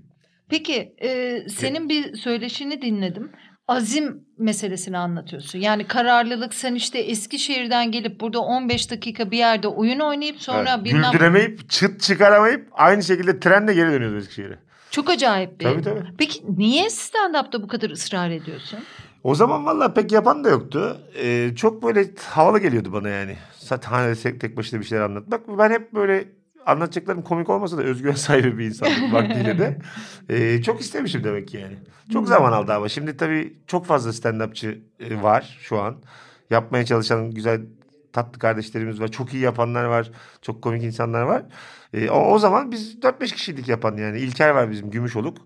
[0.50, 3.30] Peki e, senin bir söyleşini dinledim.
[3.68, 5.58] Azim meselesini anlatıyorsun.
[5.58, 10.84] Yani kararlılık sen işte Eskişehir'den gelip burada 15 dakika bir yerde oyun oynayıp sonra Evet.
[10.84, 14.58] bilmem Güldüremeyip, çıt çıkaramayıp aynı şekilde trenle geri dönüyoruz Eskişehir'e.
[14.90, 15.64] çok acayip bir.
[15.64, 16.02] Tabii tabii.
[16.18, 18.78] Peki niye stand-up'ta bu kadar ısrar ediyorsun?
[19.24, 20.98] O zaman valla pek yapan da yoktu.
[21.22, 23.36] Ee, çok böyle havalı geliyordu bana yani.
[23.56, 25.58] Sahnede tek, tek başına bir şeyler anlatmak.
[25.58, 26.28] Ben hep böyle
[26.66, 29.78] anlatacaklarım komik olmasa da özgüven sahibi bir insandım vaktiyle de.
[30.28, 31.78] Ee, çok istemişim demek ki yani.
[32.12, 35.96] Çok zaman aldı ama şimdi tabii çok fazla stand-upçı e, var şu an.
[36.50, 37.60] Yapmaya çalışan güzel
[38.12, 39.08] tatlı kardeşlerimiz var.
[39.08, 40.10] Çok iyi yapanlar var.
[40.42, 41.42] Çok komik insanlar var.
[41.94, 44.18] Ee, o, o zaman biz 4-5 kişiydik yapan yani.
[44.18, 45.38] İlker var bizim Gümüşoluk.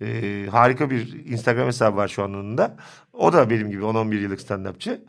[0.00, 2.76] Ee, harika bir Instagram hesabı var şu an onun da.
[3.12, 5.00] O da benim gibi 10-11 yıllık stand-upçı.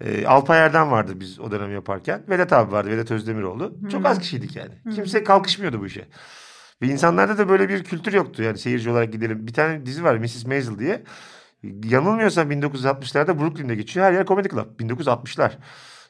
[0.00, 2.24] Ee, Alpay Erdem vardı biz o dönem yaparken.
[2.28, 2.90] Vedat abi vardı.
[2.90, 3.88] Vedat Özdemiroğlu.
[3.90, 4.94] Çok az kişiydik yani.
[4.94, 6.08] Kimse kalkışmıyordu bu işe.
[6.82, 8.42] Ve insanlarda da böyle bir kültür yoktu.
[8.42, 9.46] Yani seyirci olarak gidelim.
[9.46, 10.46] Bir tane dizi var Mrs.
[10.46, 11.02] Maisel diye.
[11.62, 14.06] Yanılmıyorsam 1960'larda Brooklyn'de geçiyor.
[14.06, 14.80] Her yer Comedy Club.
[14.80, 15.50] 1960'lar.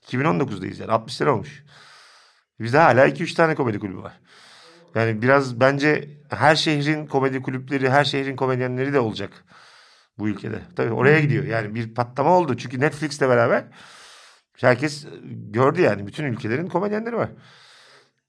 [0.07, 0.93] 2019'dayız yani.
[0.93, 1.65] 60 sene olmuş.
[2.61, 4.21] Bizde hala 2-3 tane komedi kulübü var.
[4.95, 9.45] Yani biraz bence her şehrin komedi kulüpleri, her şehrin komedyenleri de olacak
[10.19, 10.61] bu ülkede.
[10.77, 11.45] Tabii oraya gidiyor.
[11.45, 12.57] Yani bir patlama oldu.
[12.57, 13.65] Çünkü Netflix'le beraber
[14.61, 16.07] herkes gördü yani.
[16.07, 17.29] Bütün ülkelerin komedyenleri var.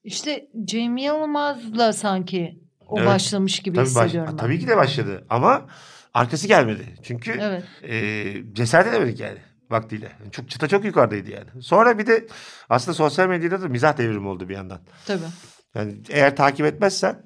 [0.04, 3.08] İşte Cem Yılmaz'la sanki o Evet.
[3.08, 4.38] başlamış gibi Tabii, baş- hissediyorum ben.
[4.38, 5.68] tabii ki de başladı ama
[6.14, 6.96] arkası gelmedi.
[7.04, 7.64] Çünkü Evet.
[7.84, 9.38] e, cesaret edemedik yani
[9.70, 10.12] vaktiyle.
[10.32, 11.62] Çok çıta çok yukarıdaydı yani.
[11.62, 12.28] Sonra bir de
[12.70, 14.80] aslında sosyal medyada da mizah devrimi oldu bir yandan.
[15.06, 15.20] Tabii.
[15.76, 17.26] Yani eğer takip etmezsen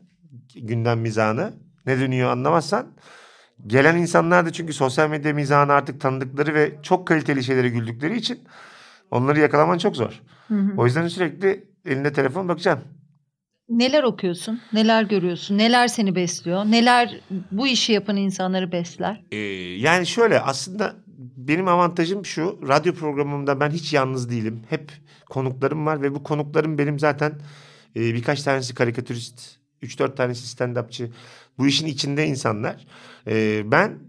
[0.56, 1.54] gündem mizahını
[1.86, 2.88] ne dönüyor anlamazsan
[3.68, 8.40] gelen insanlar da çünkü sosyal medya mizahını artık tanıdıkları ve çok kaliteli şeylere güldükleri için
[9.12, 10.22] onları yakalaman çok zor.
[10.48, 10.74] Hı hı.
[10.78, 12.88] O yüzden sürekli elinde telefon bakacaksın.
[13.70, 14.62] Neler okuyorsun?
[14.74, 15.58] Neler görüyorsun?
[15.58, 16.66] Neler seni besliyor?
[16.66, 17.20] Neler
[17.52, 19.22] bu işi yapan insanları besler?
[19.32, 19.38] Ee,
[19.78, 20.96] yani şöyle aslında
[21.38, 22.60] benim avantajım şu.
[22.68, 24.64] Radyo programımda ben hiç yalnız değilim.
[24.70, 24.92] Hep
[25.30, 27.32] konuklarım var ve bu konuklarım benim zaten
[27.96, 31.10] e, birkaç tanesi karikatürist, 3-4 tanesi stand-upçı.
[31.62, 32.86] Bu işin içinde insanlar.
[33.28, 34.00] E, ben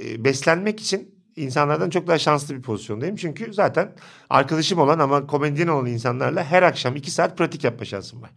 [0.00, 3.16] e, beslenmek için insanlardan çok daha şanslı bir pozisyondayım.
[3.16, 3.92] Çünkü zaten
[4.30, 8.30] arkadaşım olan ama komedyen olan insanlarla her akşam 2 saat pratik yapma şansım var.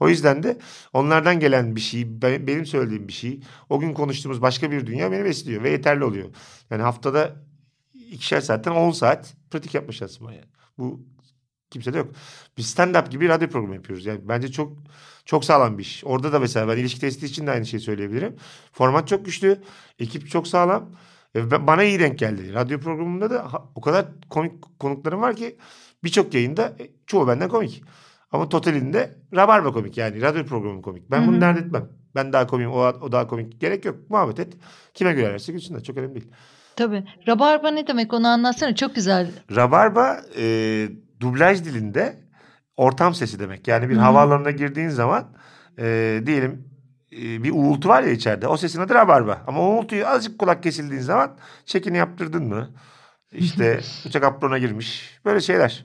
[0.00, 0.58] O yüzden de
[0.92, 5.12] onlardan gelen bir şey, be- benim söylediğim bir şey, o gün konuştuğumuz başka bir dünya
[5.12, 6.28] beni besliyor ve yeterli oluyor.
[6.70, 7.36] Yani haftada
[7.94, 10.50] ikişer saatten 10 saat pratik yapma şansım var yani.
[10.78, 11.00] Bu
[11.70, 12.08] kimsede yok.
[12.58, 14.06] Biz stand-up gibi radyo programı yapıyoruz.
[14.06, 14.72] Yani bence çok
[15.24, 16.04] çok sağlam bir iş.
[16.04, 18.36] Orada da mesela ben ilişki testi için de aynı şeyi söyleyebilirim.
[18.72, 19.60] Format çok güçlü,
[19.98, 20.90] ekip çok sağlam.
[21.36, 22.54] E, Bana iyi denk geldi.
[22.54, 25.56] Radyo programında da o kadar komik konuklarım var ki
[26.04, 27.82] birçok yayında e, çoğu benden komik.
[28.32, 31.10] Ama totalinde rabarba komik yani radyo programı komik.
[31.10, 31.88] Ben bunu dert etmem.
[32.14, 33.60] Ben daha komiyim o, o daha komik.
[33.60, 33.96] Gerek yok.
[34.08, 34.52] Muhabbet et.
[34.94, 35.82] Kime gülerlerse gülsünler.
[35.82, 36.30] Çok önemli değil.
[36.76, 37.04] Tabii.
[37.28, 38.74] Rabarba ne demek onu anlatsana.
[38.74, 39.30] Çok güzel.
[39.56, 40.88] Rabarba e,
[41.20, 42.16] dublaj dilinde
[42.76, 43.68] ortam sesi demek.
[43.68, 44.00] Yani bir hı.
[44.00, 45.24] havaalanına girdiğin zaman
[45.78, 46.68] e, diyelim
[47.12, 48.48] e, bir uğultu var ya içeride.
[48.48, 49.42] O sesin adı rabarba.
[49.46, 52.70] Ama uğultuyu azıcık kulak kesildiğin zaman çekini yaptırdın mı?
[53.32, 55.18] İşte uçak aprona girmiş.
[55.24, 55.84] Böyle şeyler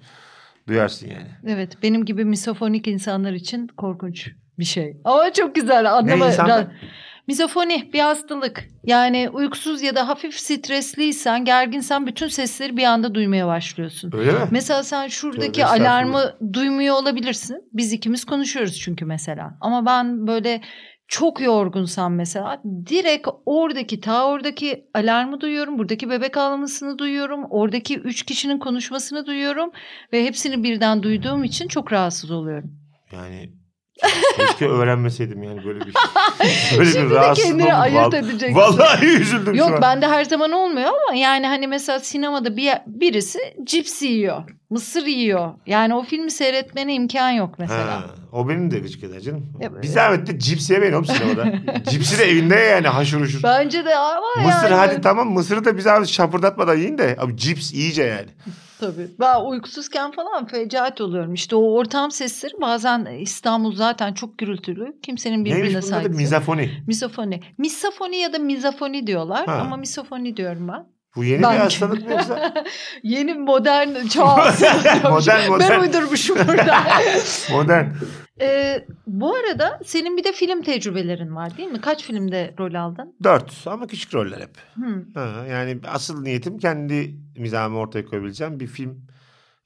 [0.68, 1.28] duyarsın yani.
[1.48, 1.84] Evet.
[1.84, 4.98] Benim gibi misofonik insanlar için korkunç bir şey.
[5.04, 5.94] Ama çok güzel.
[5.94, 6.28] Anlama.
[6.28, 6.68] insanlar?
[7.28, 8.70] Mizofoni bir hastalık.
[8.84, 14.12] Yani uykusuz ya da hafif stresliysen, gerginsen bütün sesleri bir anda duymaya başlıyorsun.
[14.18, 14.40] Öyle mi?
[14.52, 17.70] Mesela sen şuradaki Tövbe alarmı duymuyor olabilirsin.
[17.74, 19.58] Biz ikimiz konuşuyoruz çünkü mesela.
[19.62, 20.62] Ama ben böyle
[21.08, 25.78] çok yorgunsam mesela direkt oradaki ta oradaki alarmı duyuyorum.
[25.78, 27.46] Buradaki bebek ağlamasını duyuyorum.
[27.50, 29.72] Oradaki üç kişinin konuşmasını duyuyorum.
[30.14, 32.72] Ve hepsini birden duyduğum için çok rahatsız oluyorum.
[33.12, 33.50] Yani
[34.38, 35.94] Keşke öğrenmeseydim yani böyle bir
[36.78, 38.56] böyle Şimdi bir de kendini ayırt edeceksin.
[38.56, 39.82] Vallahi üzüldüm şu Yok an.
[39.82, 44.44] bende her zaman olmuyor ama yani hani mesela sinemada bir birisi cips yiyor.
[44.70, 45.52] Mısır yiyor.
[45.66, 47.92] Yani o filmi seyretmene imkan yok mesela.
[47.92, 49.46] Ha, o benim de gıcık eder canım.
[49.60, 51.46] Ya- Bir zahmet de cips yemeyin oğlum sinemada.
[51.90, 53.44] Cipsi de evinde yani haşır uşur.
[53.44, 54.74] Bence de ama Mısır yani.
[54.76, 58.30] hadi tamam mısırı da bize abi şapırdatmadan yiyin de abi cips iyice yani.
[58.80, 59.08] Tabii.
[59.20, 61.34] Ben uykusuzken falan fecaat oluyorum.
[61.34, 64.96] İşte o ortam sesleri bazen İstanbul zaten çok gürültülü.
[65.02, 66.18] Kimsenin birbirine Neymiş bunun saygısı.
[66.22, 66.70] Mizafoni.
[66.88, 67.42] Misofoni.
[67.58, 69.54] Misofoni ya da mizafoni diyorlar Ha.
[69.62, 70.86] ama misofoni diyorum ben.
[71.16, 72.54] Bu yeni Ben- bir hastalık mı yoksa?
[73.04, 74.26] Yeni modern çağ.
[75.10, 75.70] Modern, modern.
[75.72, 76.78] Ben uydurmuşum burada.
[77.52, 77.86] Modern.
[78.42, 81.82] Ee, bu arada senin bir de film tecrübelerin var değil mi?
[81.82, 83.16] Kaç filmde rol aldın?
[83.24, 84.58] Dört ama küçük roller hep.
[84.74, 85.14] Hmm.
[85.14, 89.08] Ha, yani asıl niyetim kendi mizahımı ortaya koyabileceğim bir film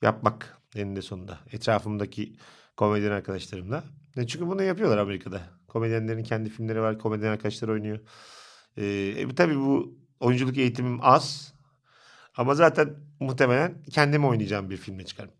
[0.01, 1.39] yapmak eninde sonunda.
[1.51, 2.35] Etrafımdaki
[2.77, 3.83] komedyen arkadaşlarımla.
[4.17, 5.41] E çünkü bunu yapıyorlar Amerika'da.
[5.67, 6.99] Komedyenlerin kendi filmleri var.
[6.99, 7.99] Komedyen arkadaşlar oynuyor.
[8.77, 11.53] Ee, tabii bu oyunculuk eğitimim az.
[12.37, 15.31] Ama zaten muhtemelen kendim oynayacağım bir filme çıkarım.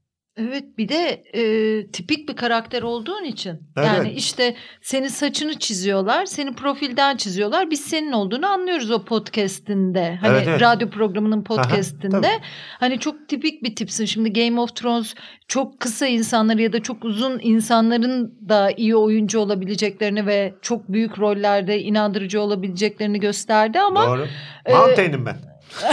[0.42, 1.42] Evet bir de e,
[1.88, 3.50] tipik bir karakter olduğun için.
[3.78, 3.88] Evet.
[3.88, 7.72] Yani işte senin saçını çiziyorlar, seni profilden çiziyorlar.
[7.72, 10.18] Biz senin olduğunu anlıyoruz o podcast'inde.
[10.22, 10.62] Hani Evet, evet.
[10.62, 12.10] radyo programının podcast'inde.
[12.22, 12.44] tabii.
[12.80, 14.06] hani çok tipik bir tipsin.
[14.06, 15.14] Şimdi Game of Thrones
[15.48, 21.20] çok kısa insanları ya da çok uzun insanların da iyi oyuncu olabileceklerini ve çok büyük
[21.20, 24.28] rollerde inandırıcı olabileceklerini gösterdi ama Doğru.
[24.66, 25.38] e, Mountain'im ben.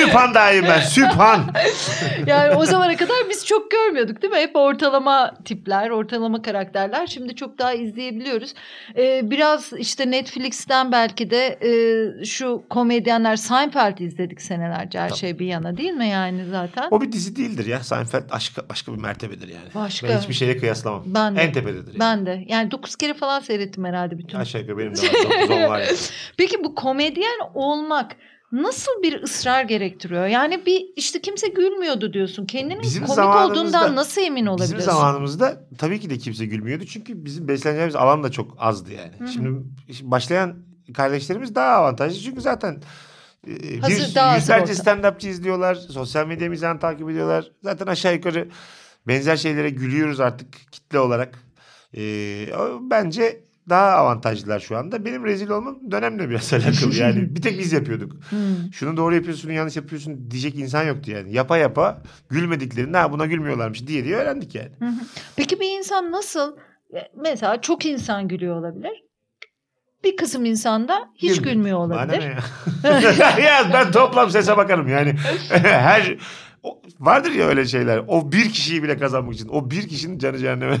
[0.00, 0.80] Süphan dayım ben.
[0.80, 1.40] Süphan.
[2.26, 4.38] Yani o zamana kadar biz çok görmüyorduk değil mi?
[4.38, 7.06] Hep ortalama tipler, ortalama karakterler.
[7.06, 8.54] Şimdi çok daha izleyebiliyoruz.
[8.96, 15.18] Ee, biraz işte Netflix'ten belki de e, şu komedyenler Seinfeld izledik senelerce her Tabii.
[15.18, 16.88] şey bir yana değil mi yani zaten?
[16.90, 17.80] O bir dizi değildir ya.
[17.80, 19.68] Seinfeld başka, başka bir mertebedir yani.
[19.74, 20.08] Başka.
[20.08, 21.02] Ben hiçbir şeyle kıyaslamam.
[21.06, 21.42] Ben de.
[21.42, 21.86] En tepededir.
[21.92, 22.00] Yani.
[22.00, 22.44] Ben de.
[22.48, 24.38] Yani dokuz kere falan seyrettim herhalde bütün.
[24.38, 25.24] Aşağı yukarı benim de var.
[25.24, 25.96] Dokuz on var yani.
[26.36, 28.12] Peki bu komedyen olmak
[28.52, 30.26] nasıl bir ısrar gerektiriyor?
[30.26, 32.46] Yani bir işte kimse gülmüyordu diyorsun.
[32.46, 34.90] Kendinin Bizim komik olduğundan nasıl emin Bizim olabiliyorsun?
[34.90, 36.84] zamanımızda tabii ki de kimse gülmüyordu.
[36.86, 39.12] Çünkü bizim besleneceğimiz alan da çok azdı yani.
[39.18, 39.28] Hı hı.
[39.28, 39.58] Şimdi
[40.02, 40.56] başlayan
[40.94, 42.20] kardeşlerimiz daha avantajlı.
[42.20, 42.82] Çünkü zaten
[43.48, 45.74] e, Hazır- bir daha yüzlerce stand-upçı izliyorlar.
[45.74, 47.50] Sosyal medya mizahını takip ediyorlar.
[47.62, 48.48] Zaten aşağı yukarı
[49.08, 51.38] benzer şeylere gülüyoruz artık kitle olarak.
[51.96, 52.02] E,
[52.80, 55.04] bence daha avantajlılar şu anda.
[55.04, 56.94] Benim rezil olmam dönemle biraz alakalı.
[56.94, 58.12] Yani bir tek biz yapıyorduk.
[58.30, 58.72] Hmm.
[58.72, 61.32] Şunu doğru yapıyorsun, yanlış yapıyorsun diyecek insan yoktu yani.
[61.32, 64.70] Yapa yapa gülmediklerinde ha buna gülmüyorlarmış diye diye öğrendik yani.
[65.36, 66.56] Peki bir insan nasıl
[66.94, 69.02] e, mesela çok insan gülüyor olabilir.
[70.04, 71.54] Bir kısım insanda hiç Gülmüyor.
[71.54, 72.22] gülmüyor olabilir.
[72.22, 73.38] ya?
[73.44, 75.12] ya ben toplam sese bakarım yani.
[75.62, 76.16] Her
[76.66, 78.02] o- vardır ya öyle şeyler.
[78.08, 79.48] O bir kişiyi bile kazanmak için.
[79.48, 80.76] O bir kişinin canı cehenneme.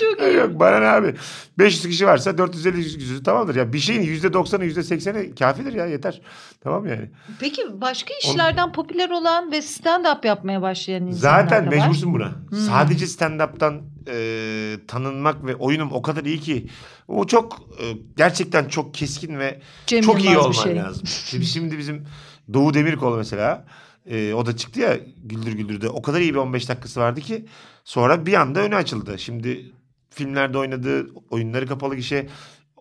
[0.00, 0.34] Çok iyi.
[0.36, 1.14] Yok bana ne abi.
[1.58, 3.54] 500 kişi varsa 450 kişi tamamdır.
[3.54, 6.20] Ya bir şeyin %90'ı %80'i kafidir ya yeter.
[6.64, 7.10] Tamam yani.
[7.40, 11.76] Peki başka işlerden popüler olan ve stand-up yapmaya başlayan insanlar Zaten da var.
[11.76, 12.32] mecbursun buna.
[12.48, 12.58] Hmm.
[12.58, 16.66] Sadece stand-up'tan e, tanınmak ve oyunum o kadar iyi ki
[17.08, 17.84] o çok e,
[18.16, 20.76] gerçekten çok keskin ve Cem çok iyi olman şey.
[20.76, 21.06] lazım.
[21.06, 22.04] Şimdi, şimdi bizim
[22.52, 23.64] Doğu Demirkol mesela
[24.06, 27.46] e, o da çıktı ya Güldür Güldür'de o kadar iyi bir 15 dakikası vardı ki
[27.84, 29.18] sonra bir anda öne açıldı.
[29.18, 29.72] Şimdi
[30.10, 32.28] filmlerde oynadığı oyunları kapalı gişe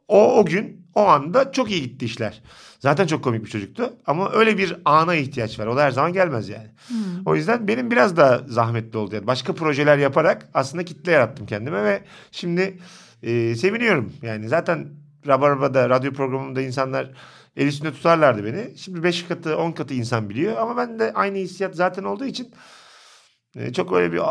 [0.07, 2.41] o o gün o anda çok iyi gitti işler.
[2.79, 5.67] Zaten çok komik bir çocuktu ama öyle bir ana ihtiyaç var.
[5.67, 6.67] O da her zaman gelmez yani.
[6.87, 6.97] Hmm.
[7.25, 9.15] O yüzden benim biraz daha zahmetli oldu.
[9.15, 12.77] Yani başka projeler yaparak aslında kitle yarattım kendime ve şimdi
[13.23, 14.13] e, seviniyorum.
[14.21, 14.87] Yani zaten
[15.27, 17.11] Rabarba'da radyo programında insanlar
[17.57, 18.77] el üstünde tutarlardı beni.
[18.77, 22.53] Şimdi 5 katı 10 katı insan biliyor ama ben de aynı hissiyat zaten olduğu için
[23.55, 24.21] e, çok öyle bir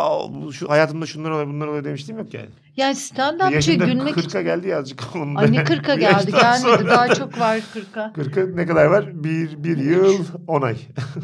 [0.52, 2.48] şu hayatımda şunlar oluyor bunlar oluyor demiştim yok yani.
[2.76, 4.40] Yani Bu stand-upçı yaşımda gülmek 40'a için...
[4.42, 5.02] geldi ya azıcık.
[5.16, 5.68] Onun Ay ne yani.
[5.68, 8.12] 40'a Bu geldi gelmedi sonra- daha çok var 40'a.
[8.16, 9.24] 40'a ne kadar var?
[9.24, 10.76] Bir, bir yıl 10 ay.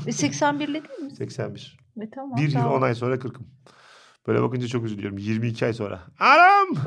[0.06, 1.10] E, 81'le değil mi?
[1.16, 1.78] 81.
[2.02, 2.72] E, tamam, Bir yıl tamam.
[2.72, 3.46] 10 ay sonra 40'ım.
[4.28, 5.18] Böyle bakınca çok üzülüyorum.
[5.18, 6.00] 22 ay sonra.
[6.20, 6.68] Anam!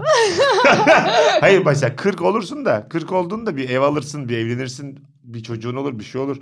[1.41, 5.99] Hayır mesela 40 olursun da 40 olduğunda bir ev alırsın, bir evlenirsin, bir çocuğun olur,
[5.99, 6.37] bir şey olur.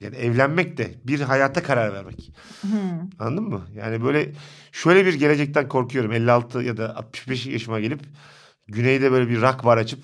[0.00, 2.32] Yani evlenmek de bir hayata karar vermek.
[2.60, 2.70] Hmm.
[3.18, 3.62] Anladın mı?
[3.76, 4.32] Yani böyle
[4.72, 6.12] şöyle bir gelecekten korkuyorum.
[6.12, 8.00] 56 ya da 65 yaşıma gelip
[8.68, 10.00] güneyde böyle bir rock bar açıp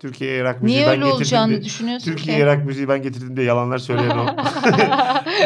[0.00, 2.50] Türkiye'ye rock müziği Niye ben öyle getirdim olacağını de- düşünüyorsun Türkiye'ye ki?
[2.50, 4.26] rock müziği ben getirdim diye yalanlar söyleyen o.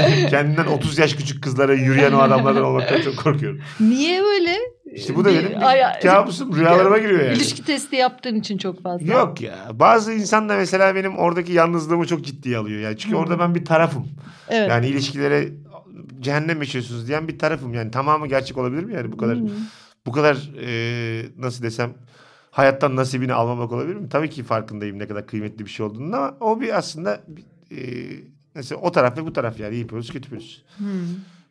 [0.31, 3.61] Kendinden 30 yaş küçük kızlara yürüyen o adamlardan olmaktan çok korkuyorum.
[3.81, 4.57] Niye öyle?
[4.95, 7.37] İşte bu da Bir- benim Ay- kabusum rüyalarıma giriyor yani.
[7.37, 9.13] İlişki testi yaptığın için çok fazla.
[9.13, 9.55] Yok ya.
[9.73, 12.81] Bazı insan da mesela benim oradaki yalnızlığımı çok ciddiye alıyor.
[12.81, 13.19] Yani çünkü Hı.
[13.21, 14.09] orada ben bir tarafım.
[14.49, 14.71] Evet.
[14.71, 15.49] Yani ilişkilere
[16.21, 17.75] cehennem yaşıyorsunuz diyen bir tarafım.
[17.75, 19.49] Yani tamamı gerçek olabilir mi yani bu kadar Hmm.
[20.07, 21.93] bu kadar e, nasıl desem
[22.51, 24.09] hayattan nasibini almamak olabilir mi?
[24.09, 27.21] Tabii ki farkındayım ne kadar kıymetli bir şey olduğunu ama o bir aslında
[27.71, 27.79] e,
[28.59, 30.59] mesela o taraf ve bu taraf yani iyi polis kötü polis.
[30.79, 30.87] Hmm.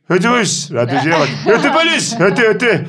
[0.07, 0.71] Hötüpolüs.
[0.71, 1.27] Radyocuya bak.
[1.45, 2.19] Hötüpolüs.
[2.19, 2.85] Hötü hötü.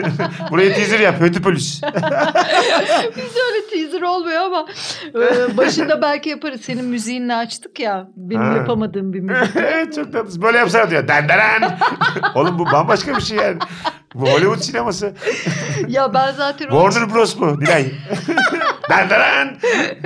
[0.50, 1.20] Burayı teaser yap.
[1.20, 1.82] Hötüpolüs.
[3.16, 4.66] Bizde öyle teaser olmuyor ama
[5.14, 6.60] e, başında belki yaparız.
[6.60, 8.08] Senin müziğinle açtık ya.
[8.16, 8.56] Benim Ha.
[8.56, 9.56] yapamadığım bir müzik.
[9.56, 10.42] evet çok tatlısın.
[10.42, 11.08] Böyle yapsana diyor.
[11.08, 11.78] Denderen.
[12.34, 13.58] Oğlum bu bambaşka bir şey yani.
[14.14, 15.12] Bu Hollywood sineması.
[15.88, 17.60] ya ben zaten Warner Bros mu?
[17.60, 17.92] Dilay.
[18.90, 19.58] Denderen.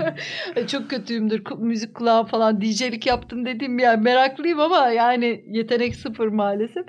[0.67, 1.43] çok kötüyümdür.
[1.59, 6.85] Müzik kulağı falan DJ'lik yaptım dediğim yani meraklıyım ama yani yetenek sıfır maalesef.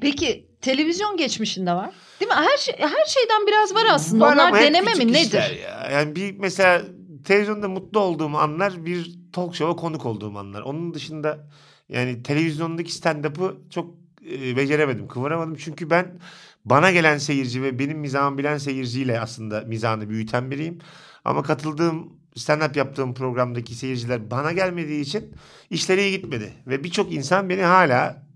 [0.00, 1.90] Peki televizyon geçmişinde var.
[2.20, 2.34] Değil mi?
[2.34, 4.24] Her şey her şeyden biraz var aslında.
[4.24, 5.60] Var Onlar deneme mi nedir?
[5.62, 5.88] Ya.
[5.92, 6.82] Yani bir mesela
[7.24, 10.62] televizyonda mutlu olduğum anlar bir talk show'a konuk olduğum anlar.
[10.62, 11.38] Onun dışında
[11.88, 13.94] yani televizyondaki stand-up'ı çok
[14.32, 15.56] e, beceremedim, kıvıramadım.
[15.56, 16.18] Çünkü ben
[16.64, 20.78] bana gelen seyirci ve benim mizahımı bilen seyirciyle aslında mizahını büyüten biriyim.
[21.24, 25.34] Ama katıldığım stand-up yaptığım programdaki seyirciler bana gelmediği için
[25.70, 26.52] işleri iyi gitmedi.
[26.66, 28.26] Ve birçok insan beni hala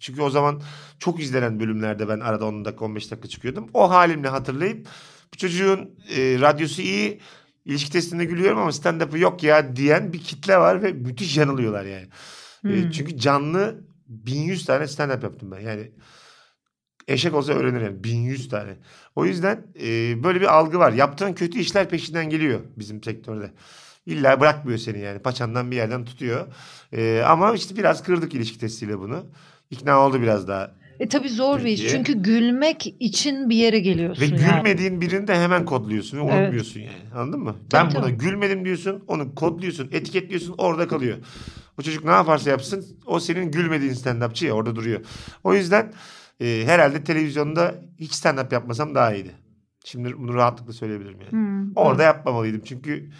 [0.00, 0.62] çünkü o zaman
[0.98, 3.70] çok izlenen bölümlerde ben arada 10 dakika 15 dakika çıkıyordum.
[3.74, 4.88] O halimle hatırlayıp
[5.34, 7.20] bu çocuğun e, radyosu iyi
[7.64, 12.08] ilişki testinde gülüyorum ama stand-up'ı yok ya diyen bir kitle var ve müthiş yanılıyorlar yani.
[12.68, 12.90] E, Hmm.
[12.90, 15.60] çünkü canlı 1100 tane stand-up yaptım ben.
[15.60, 15.90] Yani
[17.08, 18.76] eşek olsa öğrenir yani 1100 tane.
[19.16, 19.86] O yüzden e,
[20.24, 20.92] böyle bir algı var.
[20.92, 23.50] Yaptığın kötü işler peşinden geliyor bizim sektörde.
[24.06, 25.18] İlla bırakmıyor seni yani.
[25.18, 26.46] Paçandan bir yerden tutuyor.
[26.92, 29.24] E, ama işte biraz kırdık ilişki testiyle bunu.
[29.70, 30.70] İkna oldu biraz daha.
[31.00, 31.88] E tabii zor bir iş.
[31.88, 34.56] Çünkü gülmek için bir yere geliyorsun Ve yani.
[34.56, 36.34] gülmediğin birini de hemen kodluyorsun ve Evet.
[36.40, 37.14] unutmuyorsun yani.
[37.14, 37.56] Anladın mı?
[37.70, 38.18] Tabii, ben buna tabii.
[38.18, 41.16] gülmedim diyorsun, onu kodluyorsun, etiketliyorsun, orada kalıyor.
[41.78, 45.00] O çocuk ne yaparsa yapsın o senin gülmediğin stand-upçı ya orada duruyor.
[45.44, 45.92] O yüzden
[46.42, 49.30] e, herhalde televizyonda hiç stand-up yapmasam daha iyiydi.
[49.84, 51.30] Şimdi bunu rahatlıkla söyleyebilirim yani.
[51.32, 51.76] Hmm.
[51.76, 53.10] Orada yapmamalıydım çünkü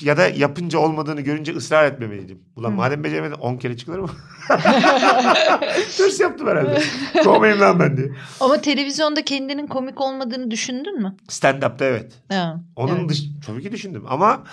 [0.00, 2.42] ya da yapınca olmadığını görünce ısrar etmemeliydim.
[2.56, 2.74] Ulan Hı.
[2.74, 4.10] madem beceremedin 10 kere çıkılır mı?
[5.96, 6.82] Tırs yaptım herhalde.
[7.24, 8.12] Kovmayayım lan ben diye.
[8.40, 11.16] Ama televizyonda kendinin komik olmadığını düşündün mü?
[11.28, 12.12] Stand-up'ta evet.
[12.28, 13.08] Ha, Onun evet.
[13.08, 14.44] dış tabii ki düşündüm ama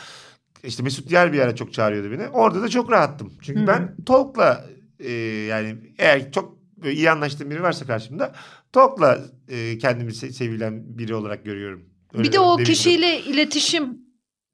[0.63, 2.27] işte Mesut Yer bir ara çok çağırıyordu beni.
[2.27, 3.33] Orada da çok rahattım.
[3.41, 3.67] Çünkü Hı.
[3.67, 4.65] ben Talk'la
[4.99, 5.11] e,
[5.49, 8.33] yani eğer çok böyle iyi anlaştığım biri varsa karşımda
[8.71, 11.85] Talk'la e, kendimi se- sevilen biri olarak görüyorum.
[12.13, 12.73] Öyle bir de o demeyelim.
[12.73, 14.05] kişiyle iletişim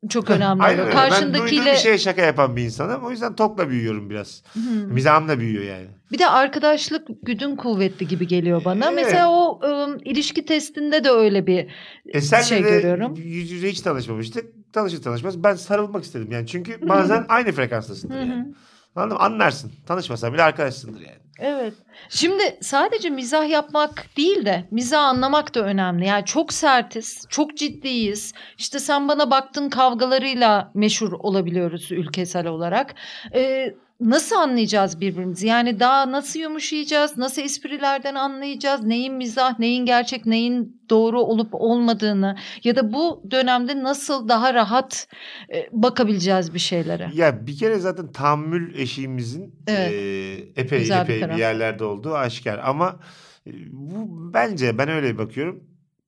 [0.10, 0.64] çok önemli.
[0.64, 0.96] Aynen öyle.
[0.96, 3.04] Ben duyduğum Karşındakiyle bir şeye şaka yapan bir insanım.
[3.04, 4.44] O yüzden Talk'la büyüyorum biraz.
[4.54, 4.94] Hmm.
[4.94, 5.88] Mizahım da büyüyor yani.
[6.12, 8.86] Bir de arkadaşlık güdün kuvvetli gibi geliyor bana.
[8.92, 8.96] Evet.
[9.06, 11.68] Mesela o ım, ilişki testinde de öyle bir
[12.06, 13.16] E senle Şey de görüyorum.
[13.16, 14.46] yüz yüze hiç tanışmamıştık.
[14.74, 16.48] Tanışır tanışmaz ben sarılmak istedim yani.
[16.48, 18.54] Çünkü bazen aynı frekanstasındır Hı yani.
[18.96, 19.24] Anladın mı?
[19.24, 19.72] Anlarsın.
[19.88, 21.22] Tanışmasan bile arkadaşsındır yani.
[21.40, 21.74] Evet.
[22.10, 26.06] Şimdi sadece mizah yapmak değil de mizah anlamak da önemli.
[26.06, 28.34] Yani çok sertiz, çok ciddiyiz.
[28.58, 32.96] İşte sen bana baktın kavgalarıyla meşhur olabiliyoruz ülkesel olarak.
[33.34, 35.48] Ee, nasıl anlayacağız birbirimizi?
[35.48, 37.18] Yani daha nasıl yumuşayacağız?
[37.18, 38.84] Nasıl esprilerden anlayacağız?
[38.84, 45.08] Neyin mizah, neyin gerçek, neyin doğru olup olmadığını ya da bu dönemde nasıl daha rahat
[45.54, 47.10] e, bakabileceğiz bir şeylere?
[47.14, 49.94] Ya bir kere zaten tahammül eşiğimizin Evet.
[49.94, 51.40] e, epey Güzel bir epey bir, taraf.
[51.40, 52.60] yerlerde olduğu aşikar.
[52.64, 53.00] Ama
[53.48, 55.64] e, bu bence ben öyle bakıyorum.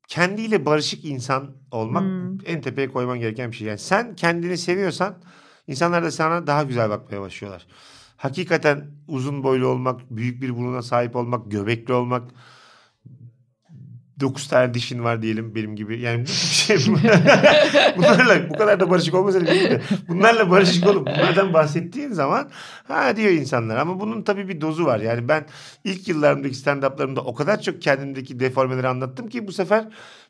[0.08, 2.38] Kendiyle barışık insan olmak Hmm.
[2.46, 3.68] en tepeye koyman gereken bir şey.
[3.68, 5.16] Yani sen kendini seviyorsan
[5.68, 7.68] insanlar da sana daha güzel bakmaya başlıyorlar.
[8.18, 12.24] Hakikaten uzun boylu olmak, büyük bir buruna sahip olmak, göbekli olmak,
[14.20, 16.00] dokuz tane dişin var diyelim benim gibi.
[16.00, 16.78] Yani bu bir şey
[17.98, 22.50] bunlarla bu kadar da barışık olmasa değil de bunlarla barışık olup bunlardan bahsettiğin zaman
[22.88, 25.00] ha diyor insanlar ama bunun tabii bir dozu var.
[25.00, 25.46] Yani ben
[25.84, 29.88] ilk yıllarımdaki stand-up'larımda o kadar çok kendimdeki deformeleri anlattım ki bu sefer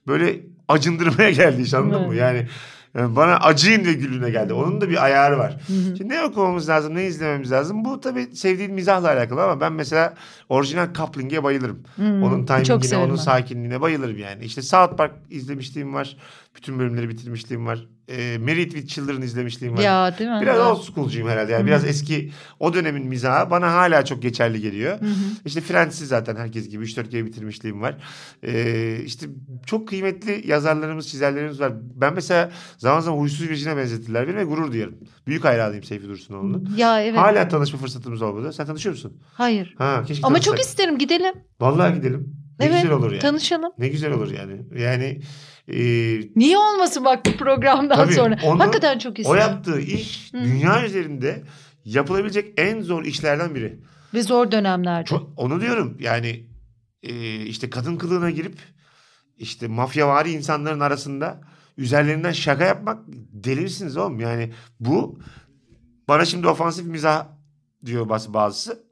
[0.08, 2.16] böyle acındırmaya geldi iş anladın mı?
[2.16, 2.48] Yani
[2.96, 4.54] bana acıyın ve gülüne geldi.
[4.54, 5.58] Onun da bir ayarı var.
[5.68, 7.86] Şimdi ne okumamız lazım, ne izlememiz lazım?
[7.86, 10.14] Bu tabii sevdiğin mizahla alakalı ama ben mesela
[10.54, 11.84] orijinal coupling'e bayılırım.
[11.96, 13.16] Hmm, Onun timingine, onun ben.
[13.16, 14.46] sakinliğine bayılırım yani.
[14.46, 16.18] İşte South Park izlemişliğim var.
[16.56, 17.88] Bütün bölümleri bitirmişliğim var.
[18.08, 19.82] E, Married with Children izlemişliğim var.
[19.82, 20.40] Ya değil mi?
[20.42, 20.66] Biraz Evet.
[20.68, 21.52] old school'cuyum herhalde.
[21.52, 21.68] Yani Hı.
[21.68, 25.00] biraz eski o dönemin mizahı bana hala çok geçerli geliyor.
[25.02, 25.14] Hı hı.
[25.46, 27.98] İşte Friends'i zaten herkes gibi 3-4 kere bitirmişliğim var.
[28.44, 29.26] Ee, işte
[29.66, 31.74] çok kıymetli yazarlarımız, çizerlerimiz var.
[31.96, 34.96] Ben mesela zaman zaman Huysuz Virgin'e benzetirler beni ve gurur duyarım.
[35.28, 36.74] Büyük hayranıyım Seyfi Dursunoğlu'nun.
[36.78, 37.20] Ya evet.
[37.20, 38.54] Hala tanışma fırsatımız olmadı.
[38.54, 39.14] Sen tanışıyor musun?
[39.34, 39.76] Hayır.
[39.78, 41.34] Ha, keşke Ama çok isterim gidelim.
[41.60, 42.36] Vallahi gidelim.
[42.60, 42.82] Ne evet.
[42.82, 43.20] güzel olur yani.
[43.22, 43.72] Tanışalım.
[43.78, 44.62] Ne güzel olur yani.
[44.82, 45.22] Yani
[45.68, 45.78] e,
[46.36, 48.40] Niye olmasın bak bu programdan Tabii, sonra.
[48.44, 49.40] onu- Hakikaten çok o isterim.
[49.40, 50.44] yaptığı iş Hı.
[50.44, 51.44] dünya üzerinde
[51.86, 53.80] yapılabilecek en zor işlerden biri.
[54.14, 55.06] Ve zor dönemlerde.
[55.06, 56.48] Çok, onu diyorum yani
[57.04, 58.56] e, işte kadın kılığına girip
[59.38, 61.42] işte mafyavari insanların arasında
[61.78, 63.00] üzerlerinden şaka yapmak
[63.34, 64.20] delirsiniz oğlum.
[64.20, 65.20] Yani bu
[66.08, 67.28] bana şimdi ofansif mizah
[67.86, 68.84] diyor bazı bazısı.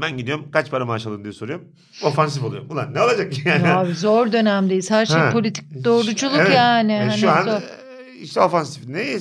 [0.00, 1.68] Ben gidiyorum kaç para maaş alın diye soruyorum.
[2.02, 2.70] Ofansif oluyorum.
[2.70, 3.66] Ulan ne olacak yani?
[3.66, 4.90] Ya abi zor dönemdeyiz.
[4.90, 5.30] Her şey Ha.
[5.30, 6.54] politik doğruculuk Evet.
[6.56, 6.92] yani.
[6.92, 7.52] E, Hani şu an zor.
[7.52, 7.62] e,
[8.22, 8.88] işte ofansif.
[8.88, 9.16] Ne?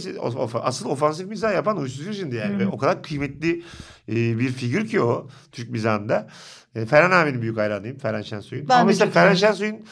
[0.63, 2.55] Asıl ofansif mizah yapan huysuz şimdi yani.
[2.55, 2.59] Hı.
[2.59, 3.63] Ve o kadar kıymetli
[4.09, 6.27] e, bir figür ki o Türk mizahında.
[6.75, 7.97] E, Ferhan abinin büyük hayranıyım.
[7.97, 8.69] Ferhan Şensoy'un.
[8.69, 9.33] Ben Ama mesela Ferhan.
[9.33, 9.85] Şensoy'un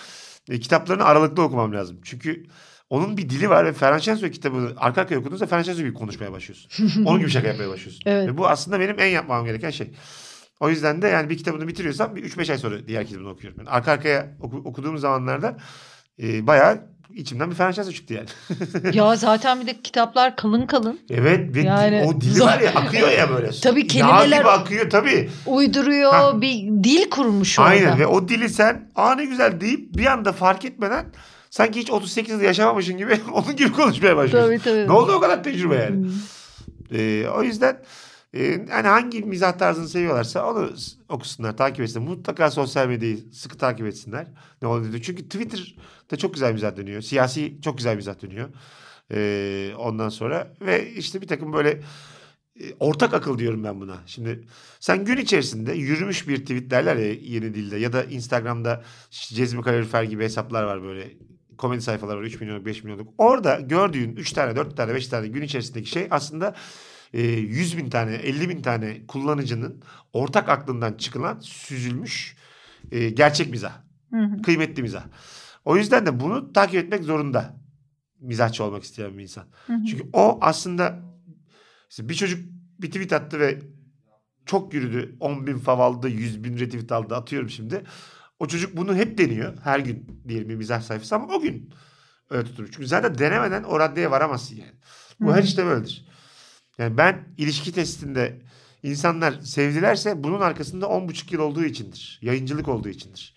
[0.50, 1.98] e, kitaplarını aralıklı okumam lazım.
[2.04, 2.46] Çünkü
[2.90, 6.32] onun bir dili var ve Ferhan Şensoy kitabını arka arkaya okuduğunuzda Ferhan Şensoy gibi konuşmaya
[6.32, 7.06] başlıyorsun.
[7.06, 8.02] Onun gibi şaka yapmaya başlıyorsun.
[8.06, 8.28] Evet.
[8.28, 9.92] Ve bu aslında benim en yapmam gereken şey.
[10.60, 13.60] O yüzden de yani bir kitabını bitiriyorsam bir 3-5 ay sonra diğer kitabını okuyorum.
[13.60, 15.58] Yani arka arkaya oku- okuduğum zamanlarda
[16.24, 16.82] e, bayağı
[17.16, 18.28] içimden bir Şensoy çıktı yani.
[18.98, 21.00] Ya zaten bir de kitaplar kalın kalın.
[21.10, 22.46] Evet ve Yani o dili zor.
[22.46, 23.50] var ya akıyor ya böyle.
[23.64, 25.30] Tabii kelimeler- gibi akıyor tabii.
[25.46, 26.12] Uyduruyor.
[26.14, 26.42] Ha.
[26.42, 27.70] Bir dil kurmuş orada.
[27.70, 31.06] Aynen ve o dili sen aa ne güzel deyip bir anda fark etmeden
[31.50, 34.50] sanki hiç 38 yıl yaşamamışsın gibi onun gibi konuşmaya başlıyorsun.
[34.50, 34.88] Tabii tabii.
[34.88, 35.96] Ne oldu o kadar tecrübe yani?
[35.96, 36.12] Hmm.
[36.94, 37.78] Ee, o yüzden
[38.34, 40.72] e, hani hangi mizah tarzını seviyorlarsa onu
[41.10, 42.08] okusunlar, takip etsinler.
[42.08, 44.28] Mutlaka sosyal medyayı sıkı takip etsinler.
[44.62, 45.02] Ne oluyor?
[45.02, 47.02] Çünkü Twitter'da çok güzel mizah dönüyor.
[47.02, 48.50] Siyasi çok güzel mizah dönüyor.
[49.12, 51.82] Ee, ondan sonra ve işte bir takım böyle
[52.60, 53.98] e, ortak akıl diyorum ben buna.
[54.06, 54.48] Şimdi
[54.80, 60.04] sen gün içerisinde yürümüş bir tweet derler ya yeni dilde ya da Instagram'da Cezmi Kalorifer
[60.04, 61.14] gibi hesaplar var böyle
[61.58, 63.14] komedi sayfalar var 3 milyonluk 5 milyonluk.
[63.18, 66.56] Orada gördüğün 3 tane 4 tane 5 tane gün içerisindeki şey aslında
[67.14, 69.82] e, 100 bin tane 50 bin tane kullanıcının
[70.14, 72.38] ortak aklından çıkılan süzülmüş
[72.92, 73.74] e, gerçek mizah.
[74.14, 74.42] Hı hı.
[74.42, 75.04] Kıymetli mizah.
[75.66, 77.60] O yüzden de bunu takip etmek zorunda.
[78.20, 79.46] Mizahçı olmak isteyen bir insan.
[79.68, 79.86] Hı hı.
[79.86, 81.00] Çünkü o aslında
[81.90, 82.50] işte bir çocuk
[82.80, 83.60] bir tweet attı ve
[84.46, 85.16] çok yürüdü.
[85.20, 87.84] 10 bin fav aldı, 100 bin retweet aldı atıyorum şimdi.
[88.40, 89.54] O çocuk bunu hep deniyor.
[89.64, 91.74] Her gün diyelim bir mizah sayfası ama o gün
[92.30, 92.70] öyle tutulur.
[92.72, 94.74] Çünkü zaten denemeden o raddeye varamazsın yani.
[95.20, 95.34] Bu Hı.
[95.34, 96.09] her işte böyledir.
[96.80, 98.40] Yani ben ilişki testinde
[98.84, 102.20] insanlar sevdilerse bunun arkasında 10,5 yıl olduğu içindir.
[102.22, 103.36] Yayıncılık olduğu içindir.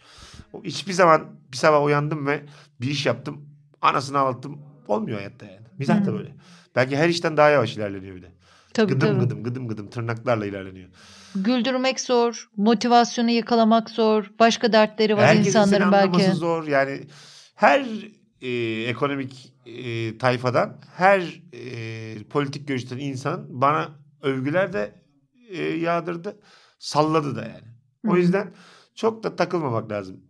[0.53, 2.43] O hiçbir zaman bir sabah uyandım ve
[2.81, 3.49] bir iş yaptım.
[3.83, 4.59] Anasını ağlattım.
[4.89, 5.67] Olmuyor hayatta yani.
[5.79, 6.35] Mizah da böyle.
[6.77, 8.31] Belki her işten daha yavaş ilerleniyor bir de.
[8.75, 9.21] Tabii Gıdım tabii.
[9.21, 10.89] gıdım gıdım gıdım tırnaklarla ilerleniyor.
[11.35, 12.49] Güldürmek zor.
[12.57, 14.31] Motivasyonu yakalamak zor.
[14.39, 16.37] Başka dertleri var Herkesin insanların anlaması belki.
[16.37, 16.67] zor.
[16.67, 17.01] Yani
[17.55, 17.87] her
[18.43, 18.49] e,
[18.89, 23.89] ekonomik e, tayfadan, her e, politik görüşten insan bana
[24.23, 25.03] övgüler de
[25.51, 26.39] e, yağdırdı.
[26.79, 27.73] Salladı da yani.
[28.09, 28.55] O yüzden
[28.95, 30.21] çok da takılmamak lazım.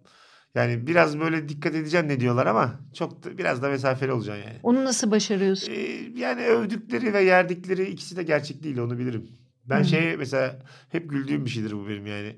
[0.55, 4.61] Yani biraz böyle dikkat edeceğim ne diyorlar ama çok da, biraz da mesafeli olacaksın yani.
[4.63, 5.73] Onu nasıl başarıyorsun?
[5.73, 9.29] Ee, yani övdükleri ve yerdikleri ikisi de gerçek değil onu bilirim.
[9.65, 10.59] Ben şey mesela
[10.89, 12.37] hep güldüğüm bir şeydir bu benim yani.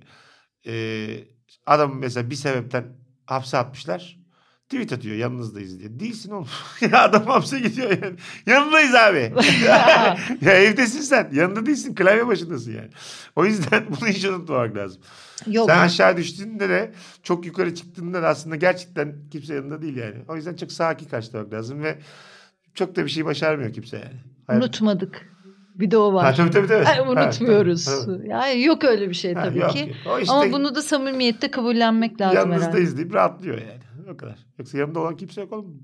[0.66, 1.24] Ee,
[1.66, 2.84] adam mesela bir sebepten
[3.26, 4.23] hapse atmışlar.
[4.68, 6.00] Tweet atıyor yanınızdayız diye.
[6.00, 6.48] Değilsin oğlum.
[6.92, 8.16] ya adam hapse gidiyor yani.
[8.46, 9.32] Yanındayız abi.
[10.44, 11.28] ya evdesin sen.
[11.32, 11.94] Yanında değilsin.
[11.94, 12.88] Klavye başındasın yani.
[13.36, 15.02] O yüzden bunu hiç unutmamak lazım.
[15.46, 15.70] Yok.
[15.70, 16.92] Sen aşağı düştüğünde de
[17.22, 20.14] çok yukarı çıktığında da aslında gerçekten kimse yanında değil yani.
[20.28, 21.98] O yüzden çok sakin karşılamak lazım ve
[22.74, 24.20] çok da bir şey başarmıyor kimse yani.
[24.46, 25.34] Hayat- Unutmadık.
[25.74, 26.24] Bir de o var.
[26.24, 26.84] Ha, tabii tabii tabii.
[26.84, 27.84] Ha, unutmuyoruz.
[27.84, 28.28] tabii, tabii.
[28.28, 29.94] Yani yok öyle bir şey Ha, tabii yok, ki.
[30.06, 30.22] yok.
[30.22, 32.54] İşte Ama bunu da samimiyette kabullenmek lazım herhalde.
[32.54, 33.83] yanınızdayız deyip rahatlıyor yani.
[34.12, 34.38] O kadar.
[34.58, 35.82] Yoksa yanımda olan kimse yok oğlum.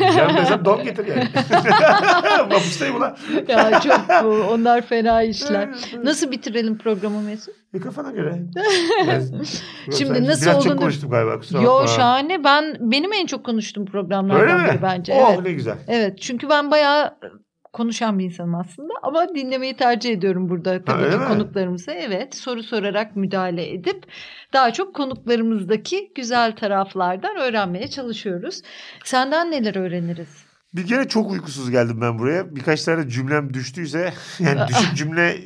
[0.00, 1.28] Yanımdaysan don getir yani.
[2.50, 3.16] Mapustayım ulan.
[3.48, 4.28] ya çok bu.
[4.28, 5.68] Onlar fena işler.
[6.04, 7.54] Nasıl bitirelim programı Mesut?
[7.74, 8.42] E kafana göre.
[9.06, 9.30] Biraz-
[9.98, 11.86] Şimdi Biraz nasıl çok olduğunu- konuştum galiba kusura Yo bakma.
[11.86, 12.44] şahane.
[12.44, 14.68] Ben benim en çok konuştuğum programlardan Öyle mi?
[14.68, 15.12] biri bence.
[15.14, 15.42] Oh Evet.
[15.46, 15.76] ne güzel.
[15.88, 16.18] Evet.
[16.20, 17.18] Çünkü ben bayağı
[17.72, 21.92] konuşan bir insanım aslında ama dinlemeyi tercih ediyorum burada tabii öyle ki konuklarımıza.
[21.92, 24.06] Evet, soru sorarak müdahale edip
[24.52, 28.62] daha çok konuklarımızdaki güzel taraflardan öğrenmeye çalışıyoruz.
[29.04, 30.44] Senden neler öğreniriz?
[30.74, 32.56] Bir kere çok uykusuz geldim ben buraya.
[32.56, 35.36] Birkaç tane cümlem düştüyse yani düşük cümle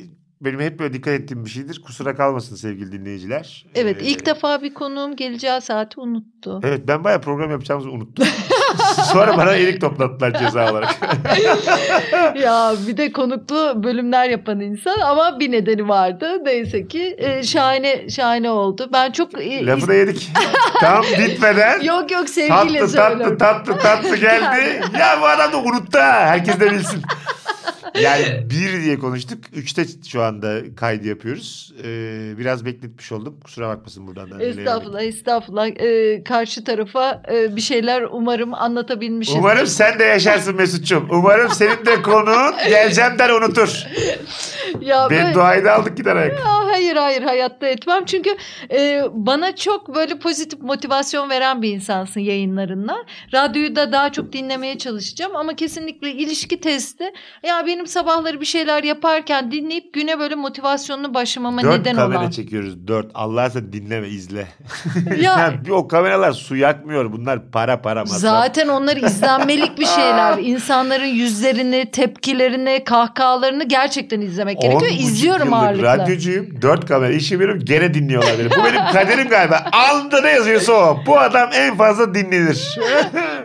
[0.41, 1.81] benim hep böyle dikkat ettiğim bir şeydir.
[1.81, 3.65] Kusura kalmasın sevgili dinleyiciler.
[3.75, 6.59] Evet, Ee, ilk defa bir konuğum geleceği saati unuttu.
[6.63, 8.27] Evet ben bayağı program yapacağımızı unuttum.
[9.13, 10.95] Sonra bana elik toplattılar ceza olarak.
[12.35, 16.29] ya bir de konuklu bölümler yapan insan ama bir nedeni vardı.
[16.45, 18.89] Neyse ki e, şahane şahane oldu.
[18.93, 20.31] Ben çok e, Lafı da yedik.
[20.79, 23.37] Tam bitmeden Yok yok sevgiyle tatlı tatlı söylüyorum.
[23.37, 24.81] tatlı tatlı geldi.
[24.99, 26.19] ya bu adam da unuttu ha.
[26.25, 27.01] Herkes de bilsin.
[28.01, 29.37] Yani bir diye konuştuk.
[29.53, 31.73] Üçte şu anda kaydı yapıyoruz.
[31.83, 33.39] Ee, biraz bekletmiş oldum.
[33.43, 34.43] Kusura bakmasın buradan da.
[34.43, 35.67] Estağfurullah estağfurullah.
[35.67, 39.39] Ee, karşı tarafa e, bir şeyler umarım anlatabilmişim.
[39.39, 41.07] Umarım sen de yaşarsın Mesut'cum.
[41.11, 43.83] Umarım senin de konun geleceğim der unutur.
[44.81, 46.39] ya Ben böyle- duayı da aldık gider ayak.
[46.39, 48.05] Aa, hayır hayır hayatta etmem.
[48.05, 48.29] Çünkü
[48.71, 52.97] e, bana çok böyle pozitif motivasyon veren bir insansın yayınlarınla.
[53.33, 57.03] Radyoyu da daha çok dinlemeye çalışacağım ama kesinlikle ilişki testi.
[57.47, 62.29] Ya benim sabahları bir şeyler yaparken dinleyip güne böyle motivasyonlu başlamama Dört neden kamera olan.
[62.29, 62.87] çekiyoruz.
[62.87, 63.11] Dört.
[63.13, 64.47] Allah sen dinleme izle.
[65.21, 67.11] Ya- bir o kameralar su yakmıyor.
[67.11, 68.19] Bunlar para para masraf.
[68.19, 70.37] Zaten onlar izlenmelik bir şeyler.
[70.43, 74.91] İnsanların yüzlerini, tepkilerini, kahkahalarını gerçekten izlemek gerekiyor.
[74.99, 75.97] İzliyorum ağırlıkla.
[75.97, 76.61] Radyocuyum.
[76.61, 77.59] Dört kamera işi yapıyorum.
[77.65, 78.49] Gene dinliyorlar beni.
[78.51, 79.65] Bu benim kaderim galiba.
[79.71, 80.97] Alnında ne yazıyorsa o.
[81.05, 82.79] Bu adam en fazla dinlenir.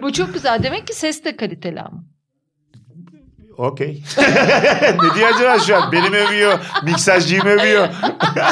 [0.03, 0.63] Bu çok güzel.
[0.63, 2.05] Demek ki ses de kaliteli ama.
[3.63, 4.03] Okey.
[5.03, 5.93] ne diyor acaba şu an?
[5.93, 6.59] Benim övüyor.
[6.83, 7.89] Miksajcıyım övüyor.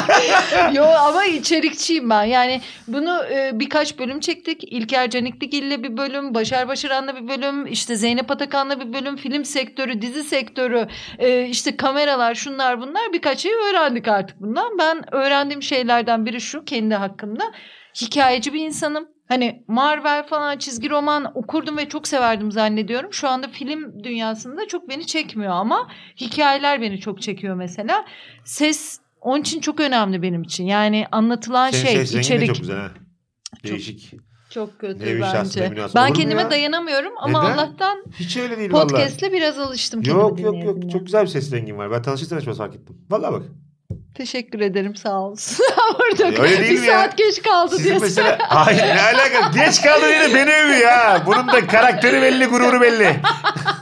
[0.73, 2.23] Yo ama içerikçiyim ben.
[2.23, 4.63] Yani bunu e, birkaç bölüm çektik.
[4.63, 10.01] İlker Canikligil'le bir bölüm, Başar Başaran'la bir bölüm, işte Zeynep Atakan'la bir bölüm, film sektörü,
[10.01, 10.87] dizi sektörü,
[11.19, 14.77] e, işte kameralar, şunlar bunlar birkaç şey öğrendik artık bundan.
[14.77, 17.43] Ben öğrendiğim şeylerden biri şu kendi hakkımda.
[18.01, 19.10] Hikayeci bir insanım.
[19.31, 23.13] Hani Marvel falan çizgi roman okurdum ve çok severdim zannediyorum.
[23.13, 28.05] Şu anda film dünyasında çok beni çekmiyor ama hikayeler beni çok çekiyor mesela.
[28.45, 30.65] Ses onun için çok önemli benim için.
[30.65, 32.47] Yani anlatılan Senin şey, ses içerik.
[32.47, 32.91] çok güzel ha.
[33.63, 34.13] Değişik.
[34.49, 35.73] Çok kötü Nevi bence.
[35.95, 36.51] Ben kendime ya?
[36.51, 37.57] dayanamıyorum ama Neden?
[37.57, 38.87] Allah'tan Hiç öyle değil vallahi.
[38.87, 40.91] podcast'le biraz alıştım Yok yok yok.
[40.91, 41.91] Çok güzel bir ses rengin var.
[41.91, 42.97] Ben tanışırsan açmaz fark ettim.
[43.09, 43.43] Vallahi bak.
[44.15, 45.65] Teşekkür ederim sağ olsun.
[45.95, 46.93] Orada Öyle değil bir mi ya?
[47.01, 48.07] saat geç kaldı Sizin diyorsun.
[48.07, 48.37] mesela...
[48.47, 49.51] Hayır ne alaka?
[49.65, 51.23] Geç kaldı yine beni övüyor ha.
[51.25, 53.15] Bunun da karakteri belli, gururu belli.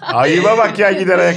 [0.02, 1.36] Ayıba bak ya gider ayak.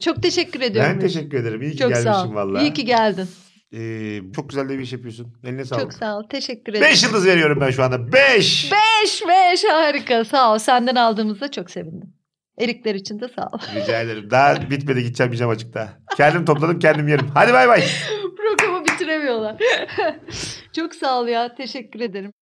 [0.00, 0.92] Çok teşekkür ediyorum.
[0.94, 1.62] Ben teşekkür ederim.
[1.62, 2.34] İyi ki Çok sağ ol.
[2.34, 2.60] valla.
[2.60, 3.28] İyi ki geldin.
[3.74, 5.34] Ee, çok güzel de bir iş yapıyorsun.
[5.44, 5.82] Eline sağlık.
[5.82, 6.22] Çok sağ ol.
[6.30, 6.86] Teşekkür ederim.
[6.92, 8.12] Beş yıldız veriyorum ben şu anda.
[8.12, 8.72] Beş.
[8.72, 10.58] Beş beş harika sağ ol.
[10.58, 12.15] Senden aldığımızda çok sevindim.
[12.58, 13.58] Erikler için de sağ ol.
[13.74, 14.30] Rica ederim.
[14.30, 15.88] Daha bitmedi gideceğim pijama açıkta.
[16.16, 17.30] Kendim topladım kendim yerim.
[17.34, 17.84] Hadi bay bay.
[18.36, 19.56] Programı bitiremiyorlar.
[20.72, 21.54] çok sağ ol ya.
[21.54, 22.32] Teşekkür ederim.